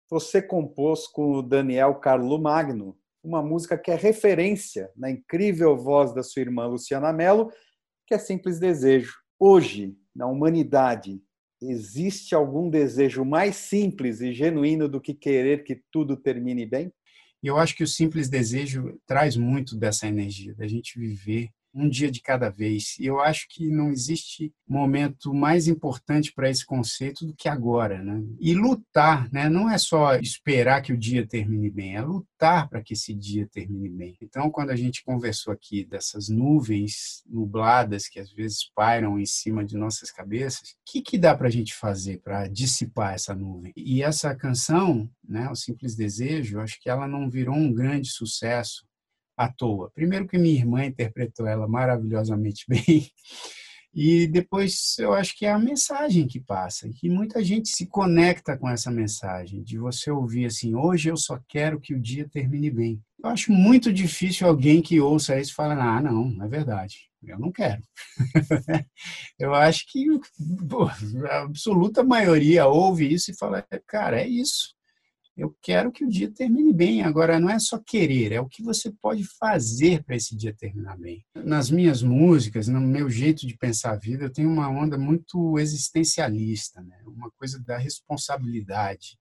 você 0.09 0.41
compôs 0.41 1.05
com 1.05 1.33
o 1.33 1.41
Daniel 1.41 1.95
Carlo 1.95 2.39
Magno 2.39 2.97
uma 3.27 3.43
música 3.43 3.77
que 3.77 3.91
é 3.91 3.95
referência 3.95 4.89
na 4.95 5.11
incrível 5.11 5.75
voz 5.75 6.13
da 6.13 6.23
sua 6.23 6.41
irmã 6.41 6.65
Luciana 6.65 7.11
Mello, 7.11 7.51
que 8.07 8.13
é 8.13 8.17
Simples 8.17 8.57
Desejo. 8.57 9.13
Hoje, 9.37 9.93
na 10.15 10.27
humanidade, 10.27 11.21
existe 11.61 12.33
algum 12.33 12.69
desejo 12.69 13.25
mais 13.25 13.57
simples 13.57 14.21
e 14.21 14.31
genuíno 14.33 14.87
do 14.87 15.01
que 15.01 15.13
querer 15.13 15.65
que 15.65 15.81
tudo 15.91 16.15
termine 16.15 16.65
bem? 16.65 16.91
Eu 17.43 17.57
acho 17.57 17.75
que 17.75 17.83
o 17.83 17.87
simples 17.87 18.29
desejo 18.29 18.97
traz 19.05 19.35
muito 19.35 19.77
dessa 19.77 20.07
energia, 20.07 20.55
da 20.55 20.67
gente 20.67 20.97
viver 20.97 21.49
um 21.77 21.87
dia 21.87 22.09
de 22.09 22.21
cada 22.21 22.49
vez. 22.49 22.97
E 22.99 23.05
eu 23.05 23.19
acho 23.19 23.45
que 23.49 23.69
não 23.69 23.91
existe 23.91 24.51
momento 24.67 25.33
mais 25.33 25.67
importante 25.67 26.33
para 26.33 26.49
esse 26.49 26.65
conceito 26.65 27.25
do 27.25 27.35
que 27.35 27.47
agora, 27.47 28.03
né? 28.03 28.23
E 28.39 28.53
lutar, 28.53 29.31
né? 29.31 29.47
Não 29.47 29.69
é 29.69 29.77
só 29.77 30.15
esperar 30.15 30.81
que 30.81 30.91
o 30.91 30.97
dia 30.97 31.25
termine 31.25 31.69
bem, 31.69 31.95
é 31.95 32.01
lutar 32.01 32.67
para 32.67 32.81
que 32.81 32.93
esse 32.93 33.13
dia 33.13 33.47
termine 33.51 33.89
bem. 33.89 34.17
Então, 34.21 34.49
quando 34.49 34.71
a 34.71 34.75
gente 34.75 35.03
conversou 35.03 35.53
aqui 35.53 35.85
dessas 35.85 36.29
nuvens 36.29 37.23
nubladas 37.27 38.07
que 38.07 38.19
às 38.19 38.31
vezes 38.31 38.69
pairam 38.73 39.19
em 39.19 39.25
cima 39.25 39.63
de 39.63 39.77
nossas 39.77 40.11
cabeças, 40.11 40.69
o 40.71 40.75
que, 40.85 41.01
que 41.01 41.17
dá 41.17 41.35
para 41.35 41.47
a 41.47 41.51
gente 41.51 41.75
fazer 41.75 42.19
para 42.23 42.47
dissipar 42.47 43.13
essa 43.13 43.35
nuvem? 43.35 43.71
E 43.75 44.01
essa 44.01 44.35
canção, 44.35 45.09
né, 45.27 45.49
o 45.49 45.55
Simples 45.55 45.95
Desejo, 45.95 46.59
acho 46.59 46.79
que 46.81 46.89
ela 46.89 47.07
não 47.07 47.29
virou 47.29 47.55
um 47.55 47.71
grande 47.71 48.09
sucesso 48.09 48.86
à 49.37 49.47
toa. 49.47 49.91
Primeiro 49.93 50.27
que 50.27 50.37
minha 50.37 50.55
irmã 50.55 50.83
interpretou 50.83 51.47
ela 51.47 51.67
maravilhosamente 51.67 52.65
bem. 52.67 53.07
E 53.93 54.27
depois 54.27 54.95
eu 54.99 55.13
acho 55.13 55.35
que 55.35 55.45
é 55.45 55.51
a 55.51 55.57
mensagem 55.57 56.27
que 56.27 56.39
passa, 56.39 56.87
e 56.87 56.93
que 56.93 57.09
muita 57.09 57.43
gente 57.43 57.69
se 57.69 57.87
conecta 57.87 58.55
com 58.55 58.69
essa 58.69 58.91
mensagem, 58.91 59.63
de 59.63 59.77
você 59.79 60.11
ouvir 60.11 60.45
assim, 60.45 60.75
hoje 60.75 61.09
eu 61.09 61.17
só 61.17 61.39
quero 61.47 61.79
que 61.79 61.95
o 61.95 61.99
dia 61.99 62.29
termine 62.29 62.69
bem. 62.69 63.01
Eu 63.23 63.29
acho 63.29 63.51
muito 63.51 63.91
difícil 63.91 64.47
alguém 64.47 64.83
que 64.83 64.99
ouça 64.99 65.39
isso 65.39 65.53
e 65.59 65.63
ah, 65.63 66.01
não, 66.01 66.43
é 66.43 66.47
verdade, 66.47 67.09
eu 67.23 67.39
não 67.39 67.51
quero. 67.51 67.81
eu 69.39 69.55
acho 69.55 69.91
que 69.91 70.05
pô, 70.69 70.83
a 71.31 71.41
absoluta 71.41 72.03
maioria 72.03 72.67
ouve 72.67 73.11
isso 73.11 73.31
e 73.31 73.37
fala, 73.37 73.65
cara, 73.87 74.21
é 74.21 74.27
isso. 74.27 74.76
Eu 75.37 75.55
quero 75.61 75.91
que 75.91 76.03
o 76.03 76.09
dia 76.09 76.31
termine 76.31 76.73
bem. 76.73 77.03
Agora, 77.03 77.39
não 77.39 77.47
é 77.47 77.59
só 77.59 77.77
querer, 77.77 78.31
é 78.31 78.41
o 78.41 78.47
que 78.47 78.63
você 78.63 78.91
pode 78.91 79.23
fazer 79.23 80.03
para 80.03 80.15
esse 80.15 80.35
dia 80.35 80.51
terminar 80.51 80.97
bem. 80.97 81.23
Nas 81.35 81.69
minhas 81.69 82.01
músicas, 82.01 82.67
no 82.67 82.81
meu 82.81 83.07
jeito 83.07 83.45
de 83.45 83.55
pensar 83.55 83.91
a 83.91 83.97
vida, 83.97 84.25
eu 84.25 84.33
tenho 84.33 84.49
uma 84.49 84.67
onda 84.67 84.97
muito 84.97 85.59
existencialista, 85.59 86.81
né? 86.81 86.97
uma 87.05 87.29
coisa 87.37 87.61
da 87.63 87.77
responsabilidade, 87.77 89.19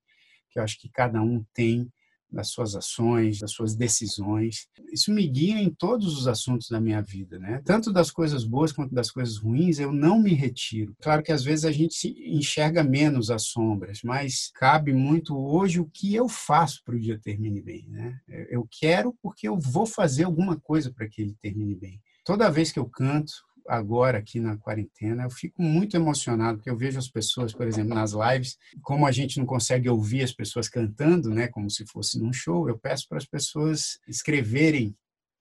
que 0.51 0.59
eu 0.59 0.63
acho 0.63 0.81
que 0.81 0.89
cada 0.89 1.21
um 1.21 1.45
tem 1.53 1.93
das 2.31 2.51
suas 2.51 2.75
ações, 2.75 3.39
das 3.39 3.53
suas 3.53 3.75
decisões. 3.75 4.67
Isso 4.93 5.13
me 5.13 5.27
guia 5.27 5.61
em 5.61 5.71
todos 5.71 6.19
os 6.19 6.29
assuntos 6.29 6.69
da 6.69 6.81
minha 6.81 7.01
vida, 7.01 7.39
né? 7.39 7.63
Tanto 7.65 7.93
das 7.93 8.11
coisas 8.11 8.45
boas 8.45 8.73
quanto 8.73 8.95
das 8.95 9.11
coisas 9.11 9.39
ruins, 9.39 9.79
eu 9.79 9.93
não 9.93 10.19
me 10.19 10.35
retiro. 10.35 10.95
Claro 11.01 11.23
que 11.23 11.33
às 11.33 11.43
vezes 11.43 11.65
a 11.65 11.73
gente 11.73 11.95
se 11.95 12.15
enxerga 12.27 12.83
menos 12.83 13.31
as 13.31 13.45
sombras, 13.45 14.01
mas 14.05 14.51
cabe 14.55 14.93
muito 14.93 15.37
hoje 15.37 15.81
o 15.81 15.91
que 15.93 16.15
eu 16.15 16.29
faço 16.29 16.83
para 16.85 16.97
o 16.97 17.01
dia 17.01 17.19
termine 17.19 17.63
bem, 17.63 17.87
né? 17.89 18.19
Eu 18.51 18.67
quero 18.71 19.15
porque 19.23 19.49
eu 19.49 19.59
vou 19.59 19.87
fazer 19.87 20.25
alguma 20.25 20.59
coisa 20.59 20.93
para 20.93 21.09
que 21.09 21.23
ele 21.23 21.37
termine 21.41 21.75
bem. 21.75 22.01
Toda 22.25 22.51
vez 22.51 22.73
que 22.73 22.79
eu 22.79 22.87
canto, 22.87 23.33
agora 23.69 24.19
aqui 24.19 24.41
na 24.41 24.57
quarentena, 24.57 25.25
eu 25.25 25.31
fico 25.31 25.63
muito 25.63 25.97
emocionado 25.97 26.59
porque 26.59 26.71
eu 26.71 26.77
vejo 26.77 26.99
as 26.99 27.09
pessoas, 27.09 27.53
por 27.53 27.67
exemplo, 27.67 27.95
nas 27.95 28.13
lives, 28.13 28.57
como 28.83 29.07
a 29.07 29.13
gente 29.13 29.39
não 29.39 29.47
consegue 29.47 29.89
ouvir 29.89 30.23
as 30.23 30.33
pessoas 30.33 30.69
cantando, 30.69 31.31
né, 31.31 31.49
como 31.49 31.71
se 31.71 31.85
fosse 31.87 32.19
num 32.19 32.33
show, 32.33 32.69
eu 32.69 32.79
peço 32.79 33.09
para 33.09 33.19
as 33.19 33.27
pessoas 33.27 33.99
escreverem 34.09 34.97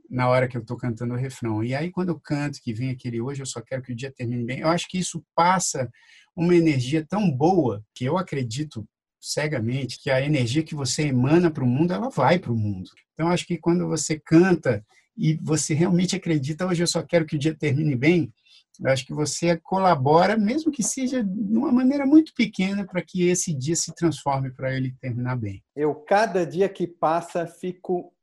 na 0.10 0.30
hora 0.30 0.48
que 0.48 0.56
eu 0.56 0.62
estou 0.62 0.78
cantando 0.78 1.14
o 1.14 1.18
refrão. 1.18 1.64
E 1.64 1.74
aí 1.74 1.92
quando 1.92 2.10
eu 2.10 2.20
canto, 2.20 2.60
que 2.62 2.74
vem 2.74 2.92
aquele 2.92 3.20
hoje 3.20 3.42
eu 3.42 3.46
só 3.46 3.62
quero 3.62 3.82
que 3.82 3.92
o 3.92 3.96
dia 3.96 4.12
termine 4.12 4.44
bem, 4.44 4.60
eu 4.60 4.70
acho 4.70 4.88
que 4.88 5.00
isso 5.00 5.24
passa 5.36 5.90
uma 6.36 6.56
energia 6.56 7.06
tão 7.06 7.32
boa 7.32 7.84
que 7.94 8.06
eu 8.06 8.18
acredito 8.18 8.88
cegamente 9.26 10.00
que 10.00 10.12
a 10.12 10.22
energia 10.22 10.64
que 10.64 10.76
você 10.76 11.08
emana 11.08 11.50
para 11.50 11.64
o 11.64 11.68
mundo, 11.68 11.94
ela 11.94 12.10
vai 12.10 12.38
para 12.38 12.52
o 12.52 12.56
mundo. 12.56 12.92
Então, 13.14 13.30
acho 13.30 13.48
que 13.48 13.58
quando 13.58 13.88
você 13.88 14.20
canta 14.20 14.86
e 15.18 15.36
você 15.42 15.74
realmente 15.74 16.16
acredita, 16.16 16.66
hoje 16.66 16.84
eu 16.84 16.88
só 16.88 17.02
quero 17.02 17.26
que 17.26 17.36
o 17.36 17.40
dia 17.40 17.56
termine 17.56 17.96
bem, 17.96 18.34
eu 18.80 18.92
acho 18.92 19.06
que 19.06 19.14
você 19.14 19.58
colabora, 19.58 20.38
mesmo 20.38 20.72
que 20.72 20.84
seja 20.84 21.24
de 21.24 21.58
uma 21.58 21.72
maneira 21.72 22.06
muito 22.06 22.34
pequena, 22.34 22.86
para 22.86 23.02
que 23.02 23.28
esse 23.28 23.54
dia 23.54 23.76
se 23.76 23.94
transforme 23.96 24.52
para 24.52 24.76
ele 24.76 24.94
terminar 25.00 25.38
bem. 25.38 25.64
Eu, 25.76 25.96
cada 25.96 26.46
dia 26.46 26.68
que 26.68 26.86
passa, 26.86 27.48
fico 27.48 28.14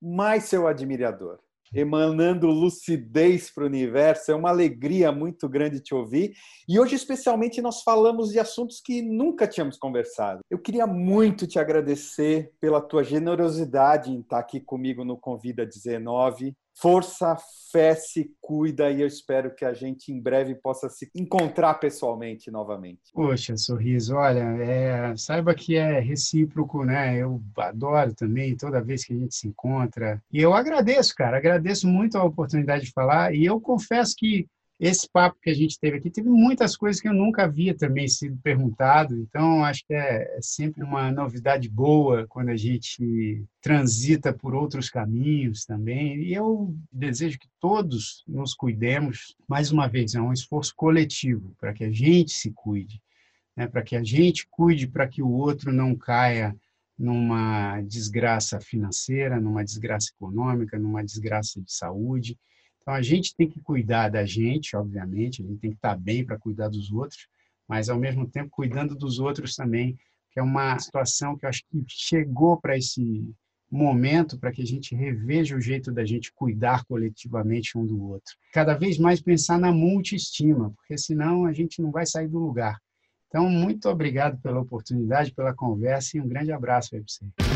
mais 0.00 0.44
seu 0.44 0.66
admirador 0.66 1.40
emanando 1.74 2.46
lucidez 2.48 3.50
para 3.50 3.64
o 3.64 3.66
universo. 3.66 4.30
É 4.30 4.34
uma 4.34 4.50
alegria 4.50 5.12
muito 5.12 5.48
grande 5.48 5.80
te 5.80 5.94
ouvir. 5.94 6.32
E 6.68 6.78
hoje, 6.78 6.94
especialmente, 6.94 7.60
nós 7.60 7.82
falamos 7.82 8.30
de 8.30 8.38
assuntos 8.38 8.80
que 8.80 9.02
nunca 9.02 9.46
tínhamos 9.46 9.76
conversado. 9.76 10.40
Eu 10.50 10.58
queria 10.58 10.86
muito 10.86 11.46
te 11.46 11.58
agradecer 11.58 12.52
pela 12.60 12.80
tua 12.80 13.02
generosidade 13.02 14.10
em 14.10 14.20
estar 14.20 14.38
aqui 14.38 14.60
comigo 14.60 15.04
no 15.04 15.16
Convida 15.16 15.66
19 15.66 16.54
força, 16.80 17.36
fé, 17.70 17.94
se 17.94 18.30
cuida 18.40 18.90
e 18.90 19.02
eu 19.02 19.06
espero 19.06 19.54
que 19.54 19.64
a 19.64 19.74
gente 19.74 20.12
em 20.12 20.20
breve 20.20 20.54
possa 20.54 20.88
se 20.88 21.10
encontrar 21.14 21.74
pessoalmente 21.74 22.50
novamente. 22.50 23.12
Poxa, 23.12 23.56
sorriso, 23.56 24.14
olha, 24.14 24.40
é, 24.62 25.16
saiba 25.16 25.54
que 25.54 25.76
é 25.76 25.98
recíproco, 26.00 26.84
né? 26.84 27.16
Eu 27.16 27.42
adoro 27.58 28.14
também 28.14 28.56
toda 28.56 28.82
vez 28.82 29.04
que 29.04 29.12
a 29.12 29.16
gente 29.16 29.34
se 29.34 29.48
encontra. 29.48 30.22
E 30.32 30.40
eu 30.40 30.54
agradeço, 30.54 31.14
cara, 31.14 31.36
agradeço 31.36 31.86
muito 31.86 32.16
a 32.16 32.24
oportunidade 32.24 32.86
de 32.86 32.92
falar 32.92 33.34
e 33.34 33.44
eu 33.44 33.60
confesso 33.60 34.14
que 34.16 34.46
esse 34.78 35.08
papo 35.10 35.38
que 35.42 35.50
a 35.50 35.54
gente 35.54 35.78
teve 35.78 35.96
aqui 35.96 36.08
teve 36.08 36.28
muitas 36.28 36.76
coisas 36.76 37.00
que 37.00 37.08
eu 37.08 37.12
nunca 37.12 37.44
havia 37.44 37.74
também 37.76 38.06
sido 38.06 38.38
perguntado, 38.38 39.16
então 39.16 39.64
acho 39.64 39.84
que 39.84 39.92
é, 39.92 40.36
é, 40.36 40.38
sempre 40.40 40.84
uma 40.84 41.10
novidade 41.10 41.68
boa 41.68 42.26
quando 42.28 42.50
a 42.50 42.56
gente 42.56 43.44
transita 43.60 44.32
por 44.32 44.54
outros 44.54 44.88
caminhos 44.88 45.64
também. 45.64 46.20
E 46.22 46.32
eu 46.32 46.72
desejo 46.92 47.40
que 47.40 47.48
todos 47.58 48.22
nos 48.26 48.54
cuidemos. 48.54 49.36
Mais 49.48 49.72
uma 49.72 49.88
vez, 49.88 50.14
é 50.14 50.20
um 50.20 50.32
esforço 50.32 50.72
coletivo 50.76 51.56
para 51.58 51.72
que 51.72 51.82
a 51.82 51.90
gente 51.90 52.30
se 52.30 52.52
cuide, 52.52 53.02
né? 53.56 53.66
para 53.66 53.82
que 53.82 53.96
a 53.96 54.04
gente 54.04 54.46
cuide 54.48 54.86
para 54.86 55.08
que 55.08 55.22
o 55.22 55.30
outro 55.30 55.72
não 55.72 55.96
caia 55.96 56.54
numa 56.96 57.80
desgraça 57.80 58.60
financeira, 58.60 59.40
numa 59.40 59.64
desgraça 59.64 60.12
econômica, 60.14 60.78
numa 60.78 61.02
desgraça 61.02 61.60
de 61.60 61.72
saúde 61.72 62.38
então, 62.88 62.96
a 62.96 63.02
gente 63.02 63.36
tem 63.36 63.46
que 63.46 63.60
cuidar 63.60 64.08
da 64.08 64.24
gente, 64.24 64.74
obviamente, 64.74 65.42
a 65.42 65.46
gente 65.46 65.60
tem 65.60 65.72
que 65.72 65.76
estar 65.76 65.94
bem 65.94 66.24
para 66.24 66.38
cuidar 66.38 66.68
dos 66.68 66.90
outros, 66.90 67.28
mas, 67.68 67.90
ao 67.90 67.98
mesmo 67.98 68.26
tempo, 68.26 68.48
cuidando 68.50 68.94
dos 68.94 69.18
outros 69.18 69.54
também, 69.54 69.94
que 70.32 70.40
é 70.40 70.42
uma 70.42 70.78
situação 70.78 71.36
que 71.36 71.44
eu 71.44 71.50
acho 71.50 71.62
que 71.70 71.84
chegou 71.86 72.58
para 72.58 72.78
esse 72.78 73.30
momento 73.70 74.38
para 74.38 74.50
que 74.50 74.62
a 74.62 74.64
gente 74.64 74.94
reveja 74.94 75.54
o 75.54 75.60
jeito 75.60 75.92
da 75.92 76.02
gente 76.02 76.32
cuidar 76.32 76.82
coletivamente 76.86 77.76
um 77.76 77.84
do 77.84 78.02
outro. 78.02 78.34
Cada 78.54 78.72
vez 78.72 78.96
mais 78.96 79.20
pensar 79.20 79.58
na 79.58 79.70
multiestima, 79.70 80.70
porque 80.70 80.96
senão 80.96 81.44
a 81.44 81.52
gente 81.52 81.82
não 81.82 81.90
vai 81.90 82.06
sair 82.06 82.28
do 82.28 82.38
lugar. 82.38 82.78
Então, 83.26 83.50
muito 83.50 83.86
obrigado 83.90 84.40
pela 84.40 84.60
oportunidade, 84.60 85.34
pela 85.34 85.52
conversa 85.52 86.16
e 86.16 86.22
um 86.22 86.26
grande 86.26 86.52
abraço 86.52 86.94
aí 86.94 87.02
para 87.02 87.12
você. 87.12 87.47